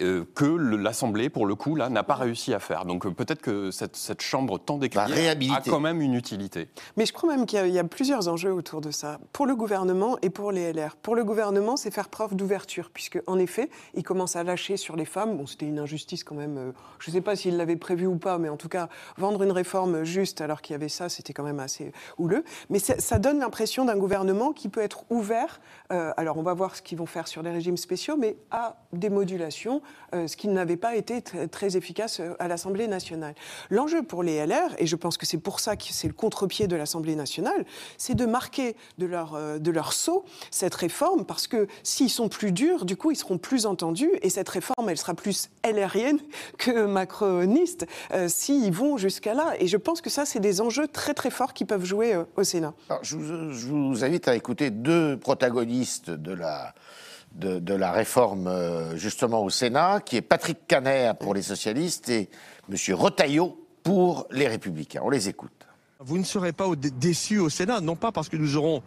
[0.00, 2.84] euh, que l'Assemblée, pour le coup, là, n'a pas réussi à faire.
[2.86, 5.70] Donc euh, peut-être que cette, cette chambre tant décriée a réhabiliter.
[5.70, 6.68] quand même une utilité.
[6.96, 9.18] Mais je crois même qu'il y a- il y, a plusieurs enjeux autour de ça,
[9.32, 10.96] pour le gouvernement et pour les LR.
[10.96, 14.96] Pour le gouvernement, c'est faire preuve d'ouverture, puisque en effet, il commence à lâcher sur
[14.96, 15.36] les femmes.
[15.36, 16.56] Bon, c'était une injustice quand même.
[16.56, 18.88] euh, je ne sais pas s'il l'avait prévu ou pas, mais en tout cas,
[19.18, 22.44] vendre une réforme juste alors qu'il y avait ça, c'était quand même assez houleux.
[22.70, 25.60] Mais ça, ça donne l'impression d'un gouvernement qui peut être ouvert.
[25.92, 28.76] euh, alors, on va voir ce qu'ils vont faire sur les régimes spéciaux, mais à
[28.94, 29.81] des modulations,
[30.14, 33.34] euh, ce qui n'avait pas été très, efficace euh, à l'Assemblée nationale.
[33.70, 36.66] L'enjeu pour les LR, et je pense que c'est pour ça que c'est le contre-pied
[36.66, 37.64] de l'Assemblée nationale,
[37.96, 42.28] c'est de marquer de leur, euh, de leur saut cette réforme, parce que s'ils sont
[42.28, 46.18] plus durs, du coup, ils seront plus entendus, et cette réforme, elle sera plus LRienne
[46.58, 49.54] que macroniste, euh, s'ils vont jusqu'à là.
[49.58, 52.44] Et je pense que ça, c'est des enjeux très très forts qui peuvent jouer au
[52.44, 52.74] Sénat.
[53.02, 56.74] Je vous invite à écouter deux protagonistes de la,
[57.34, 62.28] de, la réforme, euh, justement, au Sénat, qui est Patrick Caner pour les socialistes et
[62.70, 62.76] M.
[62.94, 65.00] Retailleau pour les républicains.
[65.02, 65.66] On les écoute.
[66.04, 68.82] Vous ne serez pas déçus au Sénat, non pas parce que nous aurons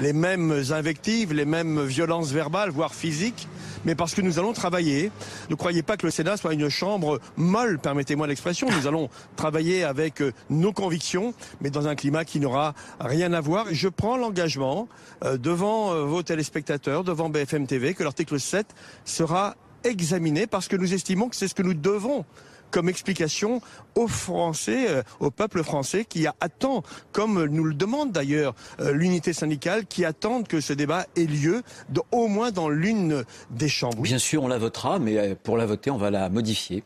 [0.00, 3.48] les mêmes invectives, les mêmes violences verbales, voire physiques,
[3.84, 5.10] mais parce que nous allons travailler.
[5.48, 8.68] Ne croyez pas que le Sénat soit une chambre molle, permettez-moi l'expression.
[8.70, 13.40] Nous allons travailler avec euh, nos convictions, mais dans un climat qui n'aura rien à
[13.40, 13.66] voir.
[13.72, 14.88] Je prends l'engagement
[15.24, 18.66] euh, devant euh, vos téléspectateurs, devant BFM TV, que l'article 7
[19.04, 22.24] sera examiné parce que nous estimons que c'est ce que nous devons
[22.70, 23.60] comme explication
[23.94, 29.32] aux Français, euh, au peuple français qui attend, comme nous le demande d'ailleurs euh, l'unité
[29.32, 34.02] syndicale, qui attendent que ce débat ait lieu de- au moins dans l'une des chambres.
[34.02, 36.82] Bien sûr, on la votera, mais euh, pour la voter, on va la modifier,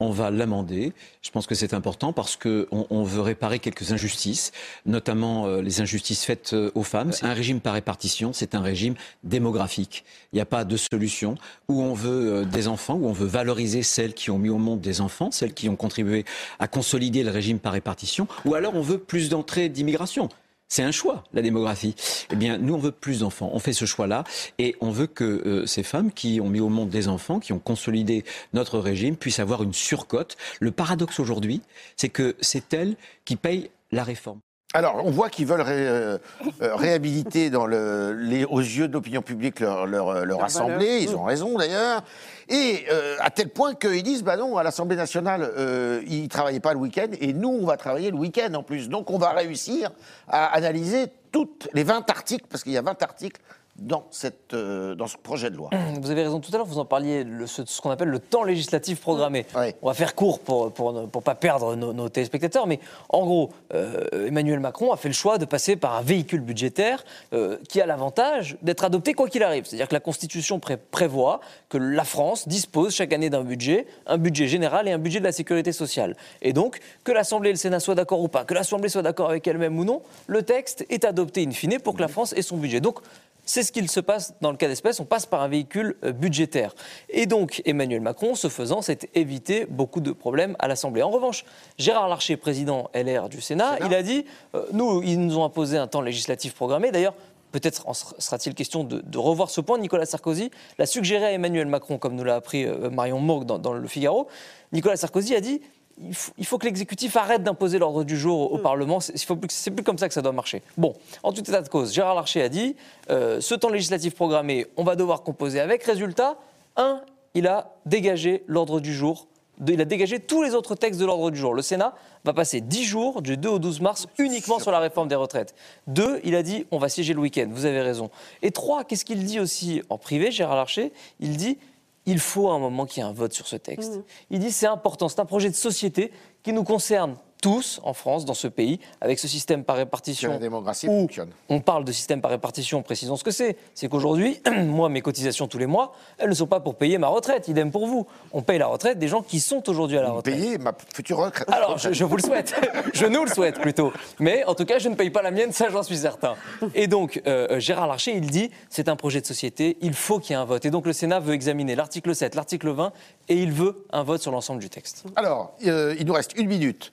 [0.00, 0.92] on va l'amender.
[1.22, 4.52] Je pense que c'est important parce que on, on veut réparer quelques injustices,
[4.86, 7.12] notamment euh, les injustices faites euh, aux femmes.
[7.22, 10.04] Un régime par répartition, c'est un régime démographique.
[10.32, 11.36] Il n'y a pas de solution
[11.68, 14.58] où on veut euh, des enfants, où on veut valoriser celles qui ont mis au
[14.58, 16.24] monde des enfants, celles qui ont contribué
[16.58, 20.28] à consolider le régime par répartition, ou alors on veut plus d'entrées d'immigration.
[20.72, 21.94] C'est un choix, la démographie.
[22.30, 23.50] Eh bien, nous, on veut plus d'enfants.
[23.52, 24.24] On fait ce choix-là
[24.58, 27.52] et on veut que euh, ces femmes qui ont mis au monde des enfants, qui
[27.52, 30.38] ont consolidé notre régime, puissent avoir une surcote.
[30.60, 31.60] Le paradoxe aujourd'hui,
[31.96, 32.96] c'est que c'est elles
[33.26, 34.40] qui payent la réforme.
[34.74, 36.18] Alors, on voit qu'ils veulent ré- euh,
[36.62, 40.44] euh, réhabiliter dans le, les, aux yeux de l'opinion publique leur, leur, euh, leur Leur
[40.44, 40.74] assemblée.
[40.86, 41.00] valeur.
[41.02, 42.02] Ils ont raison d'ailleurs.
[42.48, 46.28] Et euh, à tel point qu'ils disent, bah non, à l'Assemblée nationale, euh, ils ne
[46.28, 48.88] travaillaient pas le week-end et nous, on va travailler le week-end en plus.
[48.88, 49.90] Donc, on va réussir
[50.26, 53.40] à analyser toutes les 20 articles, parce qu'il y a 20 articles
[53.76, 55.70] dans, cette, euh, dans ce projet de loi.
[56.02, 58.18] Vous avez raison, tout à l'heure, vous en parliez, le- ce, ce qu'on appelle le
[58.18, 59.46] temps législatif programmé.
[59.56, 59.74] Ouais.
[59.82, 63.24] On va faire court pour ne pour, pour pas perdre nos, nos téléspectateurs, mais en
[63.24, 67.02] gros, euh, Emmanuel Macron a fait le choix de passer par un véhicule budgétaire
[67.32, 69.64] euh, qui a l'avantage d'être adopté quoi qu'il arrive.
[69.64, 74.18] C'est-à-dire que la Constitution pré- prévoit que la France dispose chaque année d'un budget, un
[74.18, 76.16] budget général et un budget de la sécurité sociale.
[76.42, 79.30] Et donc, que l'Assemblée et le Sénat soient d'accord ou pas, que l'Assemblée soit d'accord
[79.30, 82.42] avec elle-même ou non, le texte est adopté in fine pour que la France ait
[82.42, 82.80] son budget.
[82.80, 82.98] Donc,
[83.44, 86.12] c'est ce qu'il se passe dans le cas d'espèce, on passe par un véhicule euh,
[86.12, 86.74] budgétaire.
[87.08, 91.02] Et donc Emmanuel Macron, ce faisant, s'est évité beaucoup de problèmes à l'Assemblée.
[91.02, 91.44] En revanche,
[91.78, 94.24] Gérard Larcher, président LR du Sénat, il a dit,
[94.54, 96.90] euh, nous, ils nous ont imposé un temps législatif programmé.
[96.92, 97.14] D'ailleurs,
[97.52, 99.76] Peut-être en sera- sera-t-il question de, de revoir ce point.
[99.76, 103.58] Nicolas Sarkozy l'a suggéré à Emmanuel Macron, comme nous l'a appris euh, Marion Morgue dans,
[103.58, 104.26] dans Le Figaro.
[104.72, 105.60] Nicolas Sarkozy a dit
[106.00, 109.00] il faut, il faut que l'exécutif arrête d'imposer l'ordre du jour au, au Parlement.
[109.00, 109.36] C'est plus
[109.74, 110.62] plus comme ça que ça doit marcher.
[110.76, 112.76] Bon, en tout état de cause, Gérard Larcher a dit
[113.10, 115.82] euh, ce temps législatif programmé, on va devoir composer avec.
[115.84, 116.36] Résultat,
[116.76, 117.02] un,
[117.34, 119.26] il a dégagé l'ordre du jour.
[119.58, 121.54] de- il a dégagé tous les autres textes de l'ordre du jour.
[121.54, 125.08] Le Sénat va passer 10 jours, du 2 au 12 mars, uniquement sur la réforme
[125.08, 125.54] des retraites.
[125.86, 127.48] Deux, il a dit on va siéger le week-end.
[127.50, 128.10] Vous avez raison.
[128.42, 130.92] Et trois, qu'est-ce qu'il dit aussi en privé, Gérard Larcher?
[131.20, 131.58] Il dit
[132.06, 134.00] il faut à un moment qu'il y ait un vote sur ce texte.
[134.30, 138.24] Il dit c'est important, c'est un projet de société qui nous concerne tous en France,
[138.24, 140.30] dans ce pays, avec ce système par Que répartition.
[140.30, 141.28] la démocratie où fonctionne.
[141.50, 143.56] on parle de système par répartition, précisons ce que c'est.
[143.74, 147.08] C'est qu'aujourd'hui, moi, mes cotisations tous les mois, elles ne sont pas pour payer ma
[147.08, 147.48] retraite.
[147.48, 148.06] Idem pour vous.
[148.32, 150.36] On paye la retraite des gens qui sont aujourd'hui à la retraite.
[150.36, 151.50] Payer ma future retraite.
[151.50, 152.54] Alors, je, je vous le souhaite.
[152.94, 153.92] je nous le souhaite plutôt.
[154.20, 156.36] Mais en tout cas, je ne paye pas la mienne, ça j'en suis certain.
[156.76, 160.30] Et donc, euh, Gérard Larcher, il dit, c'est un projet de société, il faut qu'il
[160.30, 160.64] y ait un vote.
[160.64, 162.92] Et donc, le Sénat veut examiner l'article 7, l'article 20,
[163.28, 165.04] et il veut un vote sur l'ensemble du texte.
[165.16, 166.92] Alors, euh, il nous reste une minute.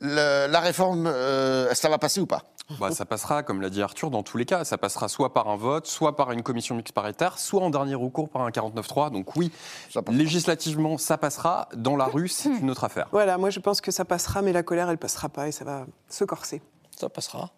[0.00, 2.42] Le- la réforme, euh, ça va passer ou pas?
[2.78, 4.64] Bah, ça passera, comme l'a dit Arthur, dans tous les cas.
[4.64, 7.96] Ça passera soit par un vote, soit par une commission mixte paritaire, soit en dernier
[7.96, 9.10] recours par un 49-3.
[9.10, 9.50] Donc oui,
[10.08, 11.68] législativement, ça passera.
[11.74, 13.08] Dans la rue, c'est une autre affaire.
[13.12, 15.64] Voilà, moi je pense que ça passera, mais la colère, elle passera pas et ça
[15.64, 16.62] va se corser.
[16.98, 17.50] Ça passera.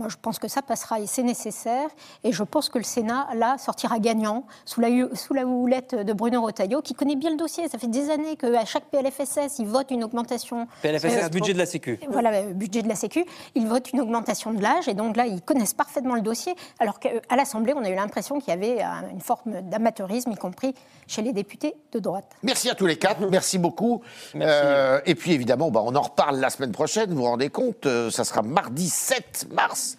[0.00, 1.88] Moi, je pense que ça passera et c'est nécessaire.
[2.24, 6.12] Et je pense que le Sénat, là, sortira gagnant sous la, sous la houlette de
[6.14, 7.68] Bruno Retailleau, qui connaît bien le dossier.
[7.68, 10.66] Ça fait des années qu'à chaque PLFSS, il vote une augmentation.
[10.80, 12.00] PLFSS, Euh, budget de la Sécu.
[12.08, 13.26] Voilà, euh, budget de la Sécu.
[13.54, 14.88] Il vote une augmentation de l'âge.
[14.88, 16.54] Et donc là, ils connaissent parfaitement le dossier.
[16.78, 20.36] Alors qu'à l'Assemblée, on a eu l'impression qu'il y avait euh, une forme d'amateurisme, y
[20.36, 20.74] compris
[21.06, 22.24] chez les députés de droite.
[22.42, 24.00] Merci à tous les quatre, merci beaucoup.
[24.34, 27.84] Euh, et puis évidemment, bah, on en reparle la semaine prochaine, vous vous rendez compte,
[27.84, 29.89] euh, ça sera mardi 7 mars.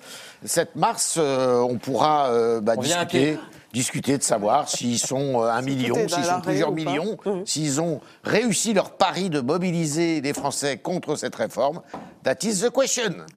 [0.45, 3.37] 7 mars, euh, on pourra euh, bah, On discuter,
[3.73, 7.45] discuter de savoir s'ils sont euh, un million, s'ils sont plusieurs millions, Mhm.
[7.45, 11.81] s'ils ont réussi leur pari de mobiliser les Français contre cette réforme.
[12.23, 13.25] That is the question.